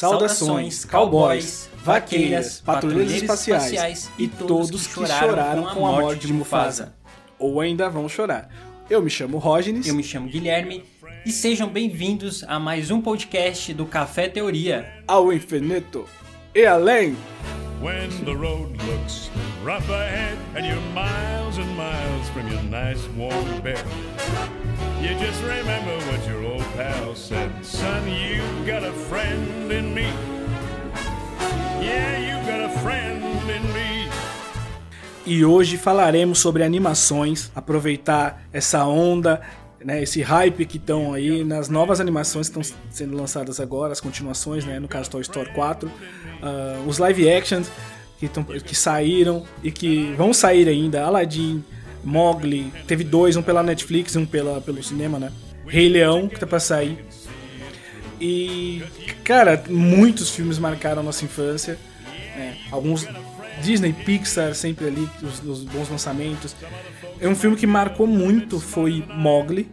[0.00, 6.94] Saudações, cowboys, vaqueiras, patrulheiros espaciais e todos que choraram com a morte de Mufasa.
[7.38, 8.48] Ou ainda vão chorar.
[8.88, 9.86] Eu me chamo Rógenes.
[9.86, 10.84] Eu me chamo Guilherme
[11.26, 14.90] e sejam bem-vindos a mais um podcast do Café Teoria.
[15.06, 16.06] Ao infinito
[16.54, 17.14] e além.
[17.82, 19.30] When the road looks
[19.62, 23.84] rough ahead and you're miles and miles from your nice warm bed,
[25.02, 26.59] you just remember what your old
[27.14, 28.04] Son,
[28.64, 30.08] got a friend in me.
[31.82, 34.10] Yeah, got a friend in me.
[35.26, 39.42] E hoje falaremos sobre animações, aproveitar essa onda,
[39.84, 44.00] né, esse hype que estão aí nas novas animações que estão sendo lançadas agora, as
[44.00, 47.70] continuações, né, no caso Toy Story 4, uh, os live actions
[48.18, 51.62] que, tão, que saíram e que vão sair ainda, Aladdin,
[52.02, 55.30] Mowgli, teve dois, um pela Netflix e um pela, pelo cinema, né,
[55.70, 56.98] Rei Leão, que tá pra sair.
[58.20, 58.82] E,
[59.24, 61.78] cara, muitos filmes marcaram nossa infância,
[62.36, 63.06] né, alguns
[63.62, 66.54] Disney, Pixar, sempre ali, os, os bons lançamentos.
[67.20, 69.70] É um filme que marcou muito, foi Mowgli.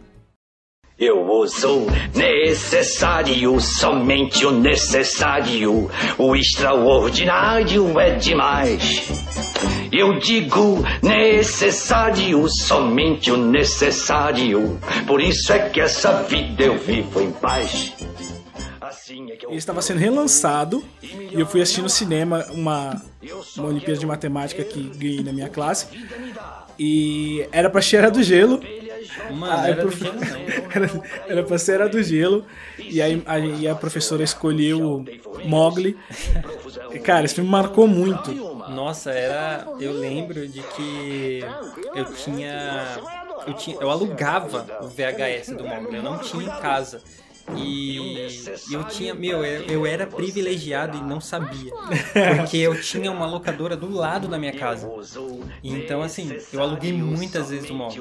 [0.98, 5.88] Eu uso necessário, somente o necessário.
[6.18, 9.08] O extraordinário é demais.
[9.92, 14.76] Eu digo necessário, somente o necessário.
[15.06, 17.92] Por isso é que essa vida eu vivo em paz.
[18.80, 23.00] Assim é eu Ele estava sendo relançado e eu fui assistir no cinema uma,
[23.56, 25.86] uma Olimpíada de Matemática que ganhei na minha classe.
[26.76, 28.60] E era pra Era do Gelo.
[29.32, 30.38] Mano, Ah, era é do prof- gelo não.
[30.74, 30.90] Era,
[31.28, 32.44] era pra ser Era do Gelo.
[32.78, 35.04] E aí a, e a professora escolheu
[35.44, 35.96] Mogli.
[37.04, 38.32] Cara, esse filme marcou muito.
[38.70, 39.66] Nossa, era.
[39.80, 41.44] Eu lembro de que
[41.94, 42.98] eu tinha.
[43.46, 47.00] Eu, tinha, eu alugava o VHS do Mogli, eu não tinha em casa.
[47.56, 47.96] E
[48.70, 51.72] eu tinha, meu, eu, eu era privilegiado e não sabia.
[52.36, 54.90] Porque eu tinha uma locadora do lado da minha casa.
[55.62, 58.00] Então, assim, eu aluguei muitas vezes o Mogli.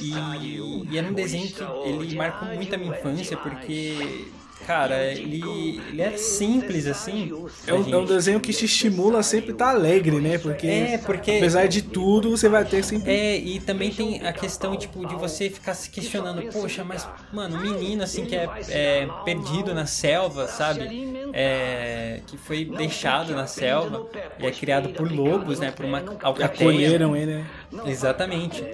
[0.00, 0.58] E,
[0.90, 4.32] e era um desenho que ele marcou muito a minha infância, porque,
[4.66, 7.32] cara, ele, ele era simples, assim.
[7.66, 10.38] É um, é um desenho que te estimula a sempre estar alegre, né?
[10.38, 13.10] Porque, É, porque- apesar de tudo, você vai ter sempre.
[13.10, 17.56] É, e também tem a questão, tipo, de você ficar se questionando, poxa, mas, mano,
[17.56, 21.08] um menino, assim, que é, é perdido na selva, sabe?
[21.32, 24.06] É, que foi deixado na selva
[24.38, 25.70] e é criado por lobos, né?
[25.70, 26.70] Por uma alcateia.
[26.70, 27.46] Acolheram ele, né?
[27.86, 28.64] Exatamente.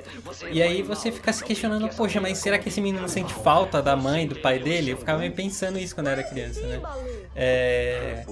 [0.50, 3.97] E aí você fica se questionando, poxa, mas será que esse menino sente falta da
[3.97, 4.93] mãe, do pai dele?
[4.93, 6.81] Eu ficava meio pensando isso quando era criança, né?
[7.35, 8.25] É...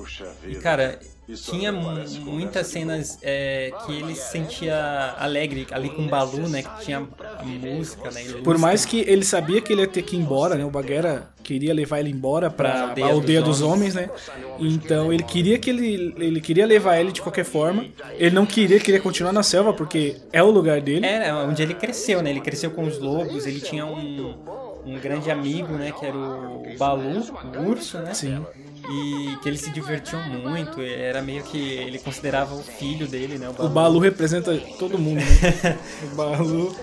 [0.47, 0.99] E cara,
[1.35, 6.63] tinha mu- muitas cenas é, que ele se sentia alegre ali com o Balu, né?
[6.63, 8.23] Que tinha a música, né?
[8.23, 10.65] Ele Por mais que ele sabia que ele ia ter que ir embora, né?
[10.65, 14.11] O Baguera queria levar ele embora pra, Pra aldeia, aldeia aldeia dos dos, homens, né?
[14.59, 17.87] Então ele queria que ele ele queria levar ele de qualquer forma.
[18.19, 21.07] Ele não queria, queria continuar na selva porque é o lugar dele.
[21.07, 22.31] Era onde ele cresceu, né?
[22.31, 24.35] Ele cresceu com os lobos, ele tinha um,
[24.85, 25.93] um grande amigo, né?
[25.93, 27.23] Que era o Balu,
[27.57, 28.15] o urso, né?
[28.15, 28.45] Sim.
[28.91, 33.49] E que eles se divertiam muito, era meio que ele considerava o filho dele, né?
[33.59, 35.79] O Balu representa todo mundo, né?
[36.13, 36.77] o Balu.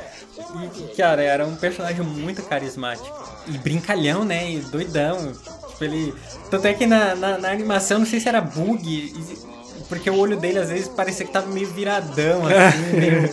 [0.77, 3.13] E, cara, era um personagem muito carismático.
[3.47, 4.49] E brincalhão, né?
[4.53, 5.33] E doidão.
[5.33, 6.13] Tipo, ele.
[6.49, 9.49] Tanto é que na, na, na animação, não sei se era bug, e-
[9.89, 13.29] porque o olho dele às vezes parecia que tava meio viradão, assim, meio,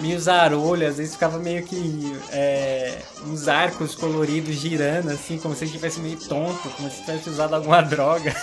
[0.00, 5.64] meio zarolho, às vezes ficava meio que é, uns arcos coloridos girando, assim, como se
[5.64, 8.34] ele estivesse meio tonto, como se tivesse usado alguma droga.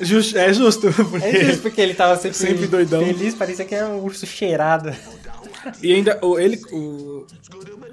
[0.00, 1.26] Just- é justo, porque.
[1.26, 3.04] É justo porque ele tava sempre, Sempre doidão.
[3.04, 4.94] feliz, parecia que era um urso cheirado.
[5.82, 7.24] E ainda o, ele, o,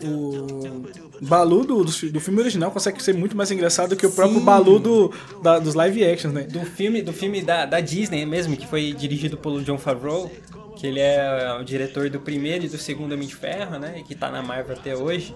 [0.03, 0.83] o
[1.21, 4.39] Balu do, do, fi- do filme original consegue ser muito mais engraçado que o próprio
[4.39, 4.45] Sim.
[4.45, 5.13] Balu do,
[5.43, 6.43] da- dos live actions, né?
[6.43, 10.31] do filme do filme da, da Disney mesmo, que foi dirigido pelo John Favreau,
[10.79, 13.95] que ele é o diretor do primeiro e do segundo Homem de Ferro, né?
[13.99, 15.33] E que tá na Marvel até hoje,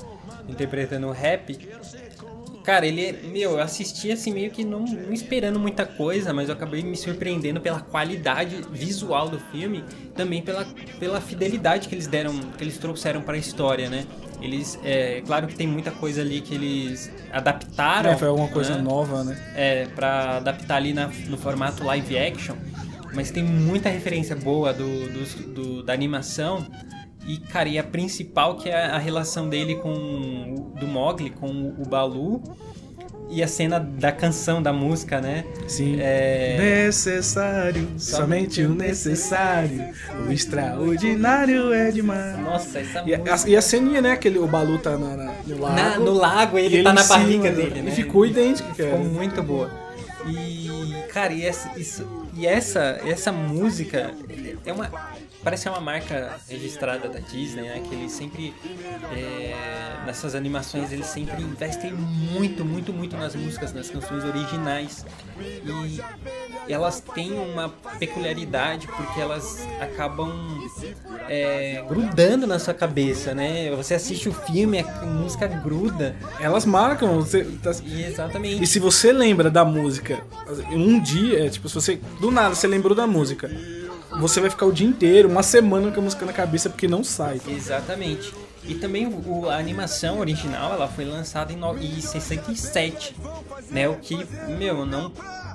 [0.48, 1.58] interpretando o rap.
[2.64, 6.48] Cara, ele, é- meu, eu assisti assim meio que não, não esperando muita coisa, mas
[6.48, 9.84] eu acabei me surpreendendo pela qualidade visual do filme,
[10.16, 10.66] também pela,
[10.98, 14.06] pela fidelidade que eles deram, que eles trouxeram para a história, né?
[14.42, 18.12] Eles, é claro que tem muita coisa ali que eles adaptaram.
[18.12, 18.82] É, foi alguma coisa né?
[18.82, 19.38] nova, né?
[19.56, 22.56] é, para adaptar ali na- no formato live action,
[23.14, 26.66] mas tem muita referência boa do, dos- do- da animação.
[27.26, 31.48] E, cara, e a principal que é a relação dele com o- do Mogli com
[31.78, 32.44] o, Balu
[33.30, 35.46] e a cena da canção, da música, né?
[35.66, 35.96] Sim.
[36.02, 39.86] É, Necessário, somente o necessário.
[40.28, 42.38] O extraordinário é demais.
[42.40, 43.50] nossa, essa E a, música.
[43.50, 44.16] e a ceninha, né?
[44.18, 45.76] Que ele, o Balu tá na- na- no lago.
[45.76, 47.92] Na- no lago, ele e tá na cima, barriga dele, E né?
[47.92, 48.90] ficou idêntico, cara.
[48.92, 49.72] Ficou muito boa.
[50.28, 50.63] E,
[51.14, 54.16] cara, e essa, isso, e essa, essa música
[54.66, 54.92] é uma.
[55.44, 57.82] Parece uma marca registrada da Disney, né?
[57.88, 58.54] Que eles sempre.
[59.16, 59.54] É,
[60.06, 65.06] nessas animações, eles sempre investem muito, muito, muito nas músicas, nas canções originais.
[66.68, 67.70] E elas têm uma
[68.00, 70.32] peculiaridade porque elas acabam
[71.28, 73.70] é, grudando na sua cabeça, né?
[73.76, 76.16] Você assiste o filme, a música gruda.
[76.40, 77.16] Elas marcam.
[77.20, 78.64] Você, tá- exatamente.
[78.64, 80.24] E se você lembra da música,
[80.72, 83.50] um dia, tipo, se você do nada você lembrou da música,
[84.20, 87.04] você vai ficar o dia inteiro, uma semana com a música na cabeça porque não
[87.04, 87.40] sai.
[87.48, 88.34] Exatamente.
[88.66, 93.14] E também o, a animação original, ela foi lançada em, no, em 67,
[93.70, 93.90] né?
[93.90, 94.26] O que,
[94.58, 95.12] meu, não,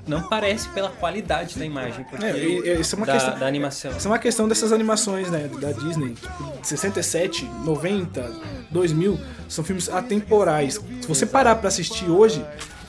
[0.06, 2.36] não parece pela qualidade da imagem, porque É,
[2.78, 3.92] isso é uma da, questão- da animação.
[3.96, 8.30] Isso é uma questão dessas animações, né, da Disney, tipo, 67, 90,
[8.70, 9.18] 2000,
[9.48, 10.74] são filmes atemporais.
[11.00, 12.44] Se você parar pra assistir hoje,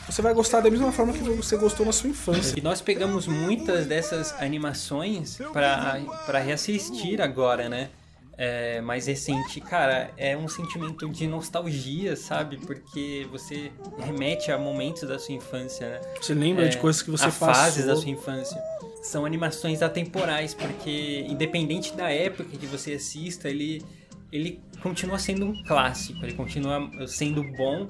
[0.10, 2.58] você vai gostar da mesma forma que você gostou na sua infância.
[2.58, 7.90] E nós pegamos muitas dessas animações pra reassistir agora, né?
[8.42, 12.56] É, mais recente, cara, é um sentimento de nostalgia, sabe?
[12.56, 13.70] Porque você
[14.00, 16.02] remete a momentos da sua infância, né?
[16.22, 17.54] Você lembra de coisas que você a passou.
[17.54, 18.58] fases da sua infância.
[19.04, 23.84] São animações atemporais, porque independente da época que você assista, ele,
[24.32, 27.88] ele continua sendo um clássico, ele continua sendo bom.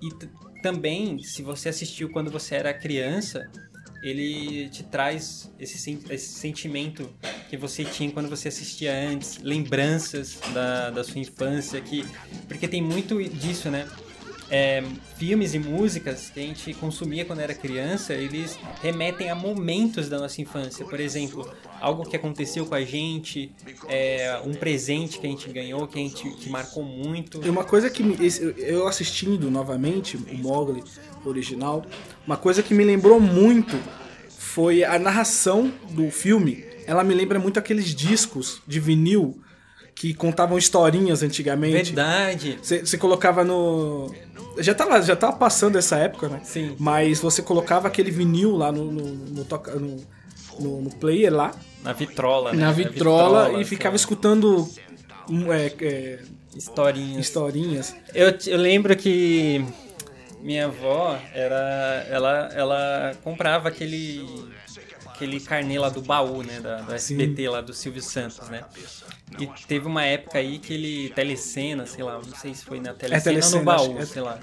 [0.00, 0.10] E
[0.62, 3.50] também, se você assistiu quando você era criança,
[4.02, 7.08] ele te traz esse, esse sentimento
[7.48, 12.04] que você tinha quando você assistia antes, lembranças da, da sua infância, que
[12.46, 13.88] porque tem muito disso, né?
[14.50, 14.82] É,
[15.16, 20.18] filmes e músicas que a gente consumia quando era criança, eles remetem a momentos da
[20.18, 20.86] nossa infância.
[20.86, 21.48] Por exemplo,
[21.80, 23.52] algo que aconteceu com a gente,
[23.88, 27.44] é, um presente que a gente ganhou, que a gente que marcou muito.
[27.44, 28.16] E uma coisa que me,
[28.56, 30.82] eu assistindo novamente o Mogli
[31.24, 31.84] original,
[32.26, 33.78] uma coisa que me lembrou muito
[34.28, 36.64] foi a narração do filme.
[36.86, 39.38] Ela me lembra muito aqueles discos de vinil
[39.98, 41.92] que contavam historinhas antigamente.
[41.92, 42.58] Verdade.
[42.62, 44.14] Você colocava no.
[44.58, 46.40] Já tava, já tava passando essa época, né?
[46.44, 46.76] Sim.
[46.78, 49.96] Mas você colocava aquele vinil lá no, no, no, toca- no-
[50.60, 51.52] no- no player lá,
[51.82, 52.58] Na vitrola, né?
[52.64, 54.68] na vitrola, e assim, ficava escutando
[55.28, 56.18] hum, é, é,
[56.56, 57.18] historinhas.
[57.26, 57.96] historinhas.
[58.14, 59.64] Eu, eu lembro que
[60.40, 64.24] minha avó era ela ela comprava aquele
[65.18, 68.62] aquele carnê lá do baú, né, da, do SBT lá do Silvio Santos, né?
[69.38, 72.94] E teve uma época aí que ele telecena, sei lá, não sei se foi na
[72.94, 74.38] telecena, ou Telecena, no baú, é- sei lá.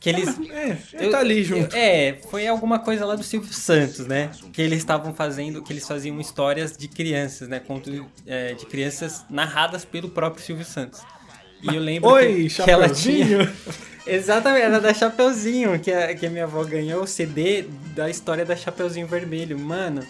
[0.00, 1.74] Que eles É, ele tá ali junto.
[1.74, 4.30] eu- é, foi alguma coisa lá do Silvio Santos, né?
[4.52, 7.58] Que eles estavam fazendo, que eles faziam histórias de crianças, né?
[7.58, 11.00] Contos é, de crianças narradas pelo próprio Silvio Santos.
[11.62, 13.52] E eu lembro Oi, que, que ela tinha.
[14.08, 17.64] Exatamente, era da Chapeuzinho, que a, que a minha avó ganhou o CD
[17.94, 20.02] da história da Chapeuzinho Vermelho, mano.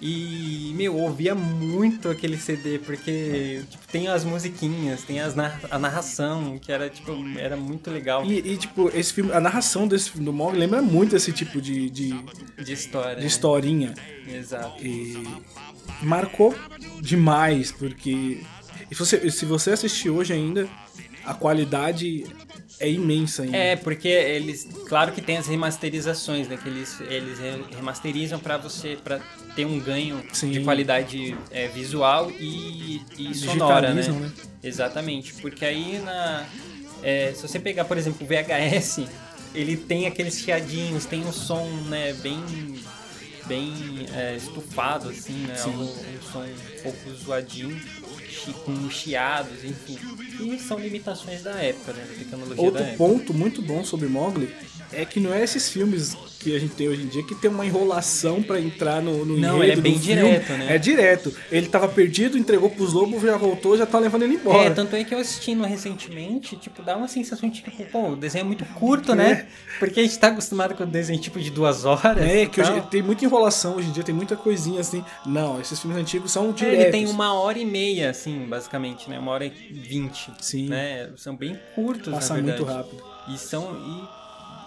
[0.00, 5.34] E, meu, eu ouvia muito aquele CD, porque tipo, tem as musiquinhas, tem as
[5.70, 9.88] a narração, que era, tipo, era muito legal E, e, tipo, esse filme, a narração
[9.88, 12.14] desse filme do Mogli lembra muito esse tipo de, de,
[12.62, 13.16] de história.
[13.16, 13.26] de né?
[13.26, 13.94] historinha.
[14.28, 14.84] Exato.
[14.84, 15.26] E
[16.02, 16.54] marcou
[17.00, 18.42] demais, porque
[18.90, 20.68] e se você, se você assistir hoje ainda,
[21.24, 22.24] a qualidade
[22.78, 23.56] é imensa ainda.
[23.56, 26.58] É, porque eles, claro que tem as remasterizações, né?
[26.62, 29.20] Que eles, eles re- remasterizam pra você, para
[29.54, 30.50] ter um ganho Sim.
[30.50, 34.02] de qualidade é, visual e, e sonora, né?
[34.06, 34.32] Né?
[34.62, 36.44] Exatamente, porque aí na,
[37.02, 39.06] é, se você pegar, por exemplo, o VHS,
[39.54, 42.12] ele tem aqueles chiadinhos, tem um som, né?
[42.14, 42.42] Bem,
[43.46, 43.72] bem
[44.14, 45.54] é, estufado, assim, né?
[45.66, 47.80] Um, um som um pouco zoadinho.
[48.36, 49.98] Chi- Com chiados, enfim.
[50.40, 52.04] E são limitações da época, né?
[52.08, 52.96] Da tecnologia Outro da época.
[52.98, 54.54] ponto muito bom sobre Mogli
[54.92, 56.16] é que não é esses filmes
[56.50, 59.36] que a gente tem hoje em dia que tem uma enrolação pra entrar no, no
[59.36, 60.22] Não, enredo ele é bem filme.
[60.22, 60.66] direto, né?
[60.74, 61.34] É direto.
[61.50, 64.68] Ele tava perdido, entregou pros lobos, já voltou, já tá levando ele embora.
[64.68, 68.16] É, tanto é que eu assistindo recentemente, tipo, dá uma sensação de tipo, pô, o
[68.16, 69.46] desenho é muito curto, né?
[69.78, 72.18] Porque a gente tá acostumado com o desenho tipo de duas horas.
[72.18, 75.04] É, que hoje, tem muita enrolação hoje em dia, tem muita coisinha assim.
[75.24, 76.80] Não, esses filmes antigos são É, diretos.
[76.84, 79.18] ele tem uma hora e meia, assim, basicamente, né?
[79.18, 80.30] Uma hora e vinte.
[80.40, 80.68] Sim.
[80.68, 81.10] Né?
[81.16, 83.02] São bem curtos, Passa muito rápido.
[83.28, 83.74] E são.
[83.74, 84.15] E,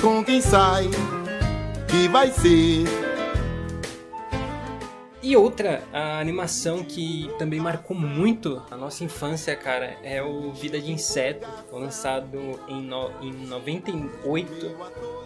[0.00, 0.88] com quem sai,
[1.86, 2.84] que vai ser
[5.22, 10.80] E outra, a animação que também marcou muito a nossa infância, cara, é o Vida
[10.80, 14.76] de Inseto, lançado em, no, em 98,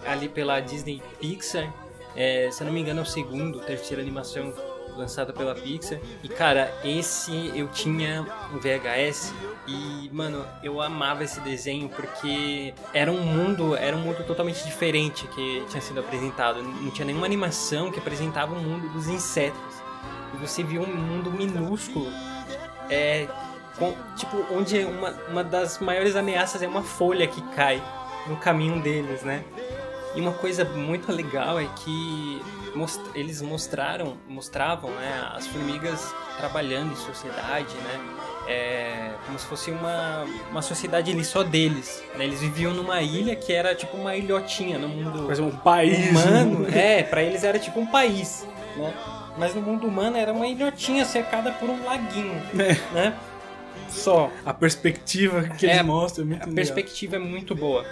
[0.05, 1.73] ali pela Disney Pixar.
[2.17, 4.53] É, se eu não me engano, é o segundo, terceira animação
[4.97, 5.99] lançada pela Pixar.
[6.23, 9.33] E cara, esse eu tinha um VHS
[9.67, 15.27] e, mano, eu amava esse desenho porque era um mundo, era um mundo totalmente diferente
[15.29, 16.63] que tinha sido apresentado.
[16.63, 19.83] Não tinha nenhuma animação que apresentava o mundo dos insetos.
[20.35, 22.11] E você viu um mundo minúsculo,
[22.91, 23.29] é,
[23.79, 27.83] com, tipo, onde uma, uma das maiores ameaças é uma folha que cai
[28.27, 29.45] no caminho deles, né?
[30.17, 32.41] E uma coisa muito legal é que
[32.75, 38.01] most eles mostraram, mostravam né, as formigas trabalhando em sociedade, né?
[38.47, 42.03] É, como se fosse uma, uma sociedade ali só deles.
[42.17, 42.25] Né?
[42.27, 46.11] Eles viviam numa ilha que era tipo uma ilhotinha no mundo Mas um país.
[46.11, 46.61] humano.
[46.61, 46.99] né?
[46.99, 48.93] É, para eles era tipo um país, né?
[49.39, 52.75] Mas no mundo humano era uma ilhotinha cercada por um laguinho, É.
[52.95, 53.15] né?
[53.89, 54.31] Só.
[54.45, 56.55] A perspectiva que eles É, mostram é muito A legal.
[56.55, 57.85] perspectiva é muito boa.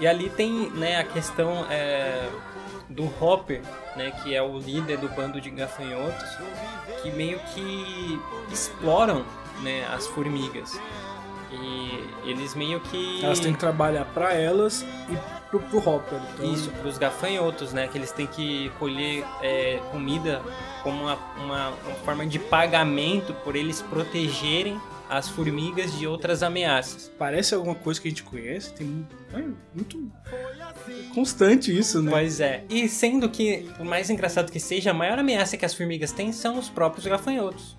[0.00, 2.26] E ali tem né, a questão é,
[2.88, 3.60] do Hopper,
[3.94, 6.28] né, que é o líder do bando de gafanhotos,
[7.02, 8.18] que meio que
[8.50, 9.24] exploram
[9.62, 10.80] né, as formigas.
[11.52, 13.24] E eles meio que.
[13.24, 15.16] Elas têm que trabalhar pra elas e
[15.50, 16.20] pro, pro Hopper.
[16.34, 17.88] Então, Isso, para os gafanhotos, né?
[17.88, 20.40] Que eles têm que colher é, comida
[20.84, 24.80] como uma, uma, uma forma de pagamento por eles protegerem
[25.10, 27.10] as formigas de outras ameaças.
[27.18, 28.72] Parece alguma coisa que a gente conhece.
[28.72, 29.42] Tem é
[29.74, 30.10] muito
[31.14, 32.10] constante isso, né?
[32.10, 32.64] Pois é.
[32.70, 36.32] E sendo que, o mais engraçado que seja, a maior ameaça que as formigas têm
[36.32, 37.76] são os próprios gafanhotos.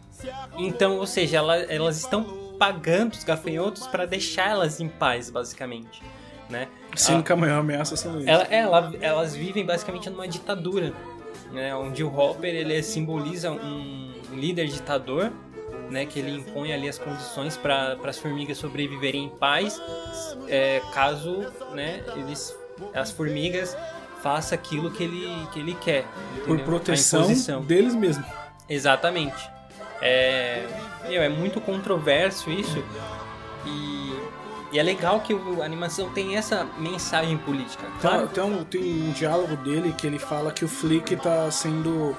[0.57, 6.03] Então, ou seja, ela- elas estão pagando os gafanhotos para deixá-las em paz, basicamente.
[6.49, 6.67] Né?
[6.95, 8.27] Sendo que a maior ameaça são eles.
[8.27, 10.93] Ela- ela- elas vivem basicamente numa ditadura,
[11.53, 11.73] né?
[11.73, 15.31] Onde o Hopper ele simboliza um líder ditador,
[15.91, 16.05] né?
[16.05, 19.81] Que ele impõe ali as condições para as formigas sobreviverem em paz,
[20.47, 22.03] é, caso, né?
[22.15, 22.55] Eles,
[22.93, 23.77] as formigas
[24.21, 26.05] façam aquilo que ele que ele quer,
[26.45, 26.63] por entendeu?
[26.63, 28.25] A proteção deles mesmos.
[28.69, 29.49] Exatamente.
[30.01, 30.65] É,
[31.07, 32.83] meu, é muito controverso isso
[33.65, 34.15] e,
[34.71, 37.85] e é legal que a animação tem essa mensagem política.
[37.99, 42.15] Claro, Tem, tem um, diálogo dele que ele fala que o Flick tá sendo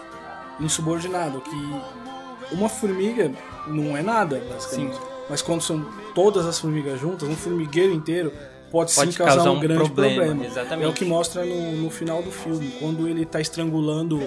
[0.60, 3.32] insubordinado, que uma formiga
[3.66, 4.98] não é nada, basicamente.
[5.28, 8.32] Mas quando são todas as formigas juntas, um formigueiro inteiro
[8.70, 10.84] pode, Pode sim causar, causar um, um grande problema, problema.
[10.84, 14.20] É o que mostra no, no final do filme, quando ele tá estrangulando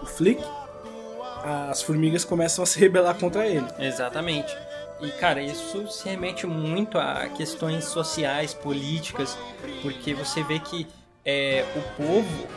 [0.00, 0.42] o Flick,
[1.70, 3.66] as formigas começam a se rebelar contra ele.
[3.78, 4.56] Exatamente.
[5.00, 9.38] E, cara, isso se remete muito a questões sociais, políticas,
[9.80, 10.86] porque você vê que
[11.24, 12.48] é, o povo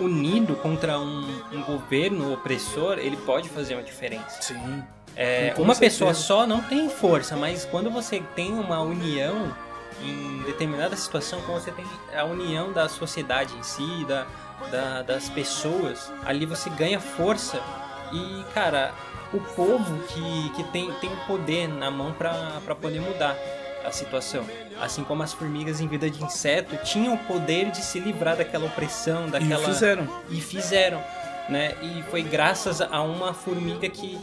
[0.00, 4.42] unido contra um, um governo opressor, ele pode fazer uma diferença.
[4.42, 4.82] Sim.
[5.16, 9.52] É, uma pessoa só não tem força, mas quando você tem uma união
[10.02, 11.84] em determinada situação, quando você tem
[12.16, 14.26] a união da sociedade em si, da,
[14.70, 17.60] da- das pessoas, ali você ganha força
[18.12, 18.92] e, cara,
[19.32, 23.36] o povo que, que tem, tem o poder na mão pra poder mudar
[23.84, 24.44] a situação.
[24.80, 28.66] Assim como as formigas em vida de inseto tinham o poder de se livrar daquela
[28.66, 30.08] opressão, daquela E fizeram.
[30.30, 31.02] e fizeram,
[31.48, 31.74] né?
[31.82, 34.16] E foi graças a uma formiga que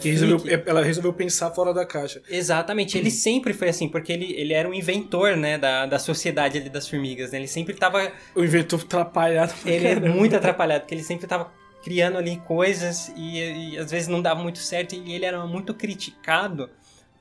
[0.00, 2.22] Que resolveu, Flick- ela resolveu pensar fora da caixa.
[2.28, 6.58] Exatamente, ele sempre foi assim, porque ele, ele era um inventor, né, da, da sociedade
[6.58, 7.38] ali das formigas, né?
[7.38, 9.52] Ele sempre tava O inventor atrapalhado.
[9.64, 11.50] ele é muito atrapalhado, porque ele sempre tava
[11.82, 15.72] criando ali coisas e, e às vezes não dava muito certo e ele era muito
[15.72, 16.68] criticado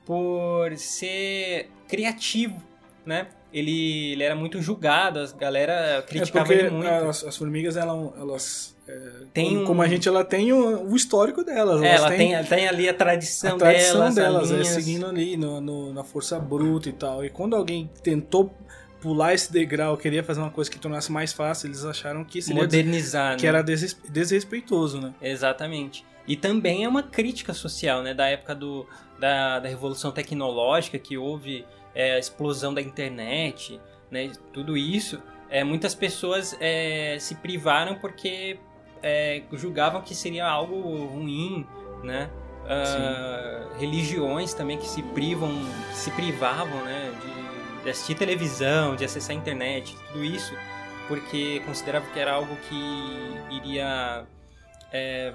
[0.05, 2.62] por ser criativo,
[3.05, 3.27] né?
[3.53, 6.88] Ele, ele era muito julgado, a galera É criticava porque ele muito.
[6.89, 8.75] as, as formigas, elas, elas é,
[9.34, 11.82] Tem como, um- a gente, ela tem o, o histórico delas.
[11.82, 14.68] É, ela tem, tem ali a tradição, a tradição delas, delas, a é linhas.
[14.74, 17.25] seguindo ali no, no- na força bruta e tal.
[17.25, 18.54] E quando alguém tentou
[19.01, 22.62] pular esse degrau, queria fazer uma coisa que tornasse mais fácil, eles acharam que seria
[22.62, 23.50] modernizar, que né?
[23.50, 25.13] era desres- desrespeitoso, né?
[25.22, 26.06] Exatamente.
[26.27, 28.13] E também é uma crítica social, né?
[28.13, 28.88] Da época do,
[29.20, 34.32] da, da revolução tecnológica, que houve é, a explosão da internet, né?
[34.51, 35.22] Tudo isso.
[35.50, 38.58] É, muitas pessoas é, se privaram porque
[39.06, 41.66] é, julgavam que seria algo ruim,
[42.04, 42.30] né?
[42.68, 45.50] Ah, religiões também que se privam,
[45.92, 47.12] que se privavam, né?
[47.22, 50.54] De, de assistir televisão, de acessar a internet, tudo isso,
[51.08, 54.26] porque consideravam que era algo que iria
[54.92, 55.32] é,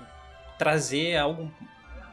[0.59, 1.49] trazer algo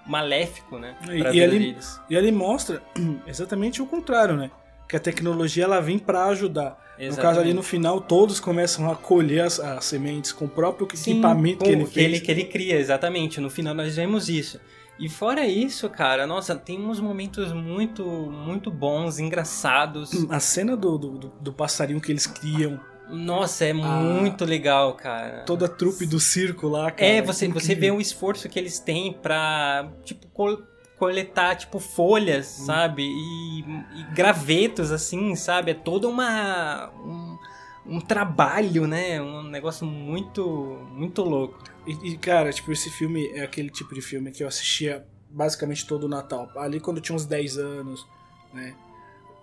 [0.05, 0.95] maléfico, né?
[1.09, 1.99] E- e ele- deles.
[2.09, 2.81] E ele mostra
[3.25, 4.51] exatamente o contrário, né?
[4.87, 6.77] Que a tecnologia ela vem para ajudar.
[6.99, 10.87] No caso ali no final, todos começam a colher as, as sementes com o próprio
[10.95, 12.19] Sim, equipamento que ele fez.
[12.21, 13.39] que ele cria, exatamente.
[13.39, 14.59] No final nós vemos isso.
[14.99, 20.09] E fora isso, cara, nossa, tem uns momentos muito, muito bons, engraçados.
[20.27, 25.43] A cena do, do, do- passarinho que eles criam, Nossa, é muito legal, cara.
[25.45, 27.05] toda a trupe do circo lá, cara.
[27.11, 30.25] É, você, você vê o esforço que eles têm pra, tipo,
[30.97, 32.65] coletar, tipo, folhas, Hum.
[32.65, 33.03] sabe?
[33.03, 35.71] E, e gravetos, assim, sabe?
[35.71, 36.89] É toda uma...
[37.03, 37.37] Um,
[37.85, 39.21] um trabalho, né?
[39.21, 40.45] Um negócio muito,
[40.91, 41.57] muito louco.
[41.85, 45.85] E, e, cara, tipo, esse filme é aquele tipo de filme que eu assistia basicamente
[45.87, 46.49] todo o Natal.
[46.57, 48.05] Ali quando eu tinha uns 10 anos,
[48.53, 48.75] né?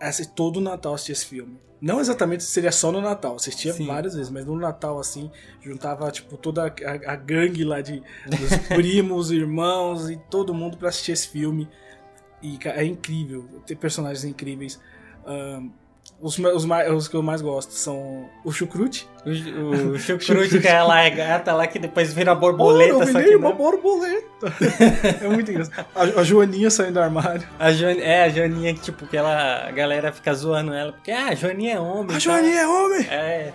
[0.01, 1.59] Assi- Todo Natal assistia esse filme.
[1.81, 3.87] Não exatamente seria só no Natal, assistia Sim.
[3.87, 8.57] várias vezes, mas no Natal, assim, juntava, tipo, toda a, a gangue lá de dos
[8.75, 11.69] primos, irmãos e todo mundo pra assistir esse filme.
[12.43, 14.81] E é incrível, tem personagens incríveis.
[15.27, 15.69] Ahn,
[16.25, 19.07] os, os, mais- os que eu mais gosto são o Chucrute.
[19.27, 23.51] O, o chucrute que é a lagarta lá que depois vira borboleta, eu virei uma
[23.51, 23.57] não.
[23.57, 24.47] borboleta.
[25.23, 25.87] é muito engraçado.
[25.95, 27.47] A, a Joaninha saindo do armário.
[27.59, 31.11] A Jo- é, a Joaninha que, tipo, que ela, a galera fica zoando ela, porque,
[31.11, 32.11] ah, a Joaninha é homem.
[32.11, 32.19] A tá?
[32.19, 33.07] Joaninha é homem!
[33.09, 33.53] É,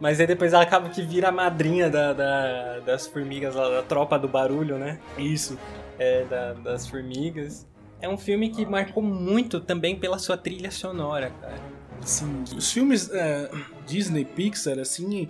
[0.00, 3.82] mas aí depois ela acaba que vira a madrinha da, da- das formigas lá, da
[3.82, 4.98] tropa do barulho, né?
[5.16, 5.56] Isso.
[5.98, 7.66] É, da- das formigas.
[8.00, 11.77] É um filme que marcou muito também pela sua trilha sonora, cara.
[12.02, 12.44] Sim.
[12.56, 13.50] Os filmes é,
[13.86, 15.28] Disney, Pixar, assim,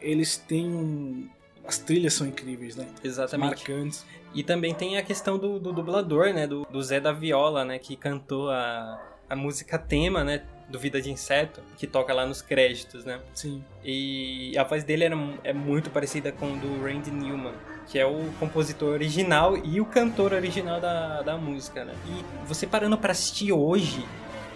[0.00, 1.28] eles têm um...
[1.66, 2.86] As trilhas são incríveis, né?
[3.02, 3.68] Exatamente.
[3.68, 4.04] Marcantes.
[4.34, 6.46] E também tem a questão do, do dublador, né?
[6.46, 7.78] Do, do Zé da Viola, né?
[7.78, 10.42] Que cantou a, a música tema, né?
[10.68, 13.20] Do Vida de Inseto, que toca lá nos créditos, né?
[13.34, 13.62] Sim.
[13.84, 17.52] E a voz dele era, é muito parecida com a do Randy Newman,
[17.86, 21.94] que é o compositor original e o cantor original da, da música, né?
[22.06, 24.06] E você parando pra assistir hoje,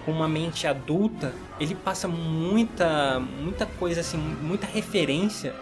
[0.08, 5.54] com uma mente adulta, ele passa muita, muita coisa assim, muita referência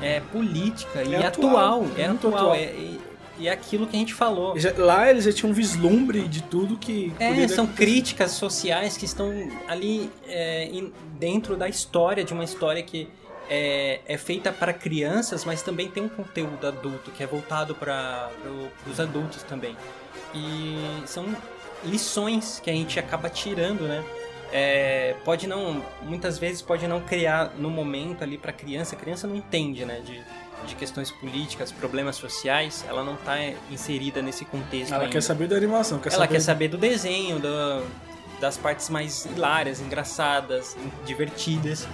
[0.00, 2.54] é, política e É atual, atual, é atual, atual.
[2.54, 3.00] é, e,
[3.40, 4.58] e é aquilo que a gente falou.
[4.58, 7.12] Já- lá eles já tinham um vislumbre de tudo que.
[7.20, 7.76] É, são acontecer.
[7.76, 9.30] críticas sociais que estão
[9.68, 10.70] ali é,
[11.18, 13.06] dentro da história, de uma história que
[13.50, 18.30] é, é feita para crianças, mas também tem um conteúdo adulto, que é voltado para
[18.90, 19.76] os adultos também.
[20.34, 21.26] E são
[21.84, 24.04] lições que a gente acaba tirando, né?
[24.52, 29.26] É, pode não, muitas vezes pode não criar no momento ali para criança, a criança
[29.26, 30.00] não entende, né?
[30.04, 30.20] De,
[30.66, 33.36] de questões políticas, problemas sociais, ela não está
[33.70, 35.12] inserida nesse contexto Ela ainda.
[35.12, 36.34] quer saber da animação, quer Ela saber.
[36.34, 37.86] quer saber do desenho, do-
[38.40, 41.86] das partes mais hilárias, engraçadas, divertidas.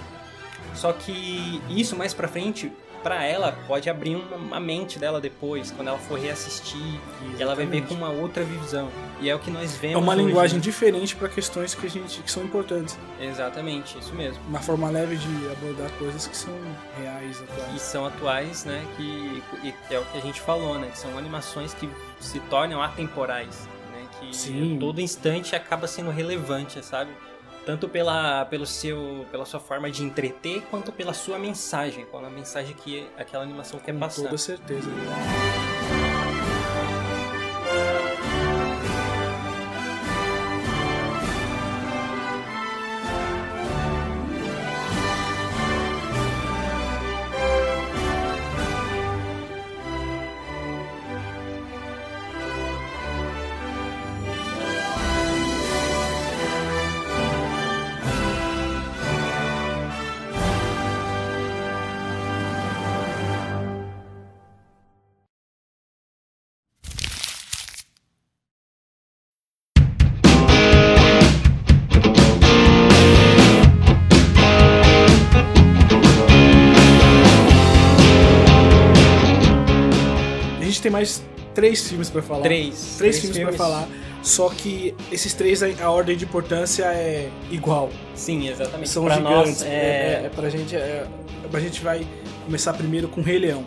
[0.73, 2.71] Só que isso mais pra frente,
[3.03, 6.99] pra ela, pode abrir uma, mente dela depois, quando ela for reassistir,
[7.37, 8.89] e ela vai ver com uma outra visão.
[9.19, 9.95] E é o que nós vemos.
[9.95, 10.23] É uma hoje.
[10.25, 12.97] linguagem diferente para questões que, a gente, que são importantes.
[13.19, 14.41] Exatamente, isso mesmo.
[14.47, 16.53] Uma forma leve de abordar coisas que são
[16.99, 17.81] reais, E atuais.
[17.81, 18.85] são atuais, né?
[18.95, 20.89] Que, e é o que a gente falou, né?
[20.91, 24.05] Que são animações que se tornam atemporais, né?
[24.19, 24.77] Que Sim.
[24.79, 27.11] todo instante acaba sendo relevante, sabe?
[27.67, 32.29] Tanto pela, pelo seu, pela sua forma de entreter, quanto pela sua mensagem, qual a
[32.29, 34.21] mensagem que aquela animação quer Com passar.
[34.23, 34.89] toda certeza.
[80.97, 82.41] Mais três filmes para falar.
[82.41, 82.95] Três.
[82.97, 83.87] Três, filmes, pra falar.
[84.23, 87.89] Só que esses três, a a ordem de importância é igual.
[88.15, 88.89] Sim, exatamente.
[88.89, 89.61] São pra gigantes.
[89.61, 89.67] nós, é...
[89.67, 90.21] é...
[90.23, 90.75] É, é pra gente.
[90.75, 91.07] É,
[91.53, 92.05] a gente vai
[92.45, 93.65] começar primeiro com Rei Leão.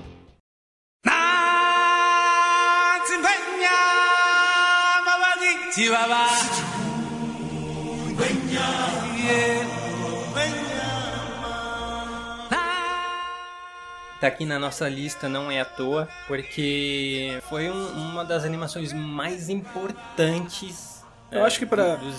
[14.21, 18.93] Tá aqui na nossa lista não é à toa, porque foi um- uma das animações
[18.93, 21.03] mais importantes.
[21.31, 21.65] Eu acho que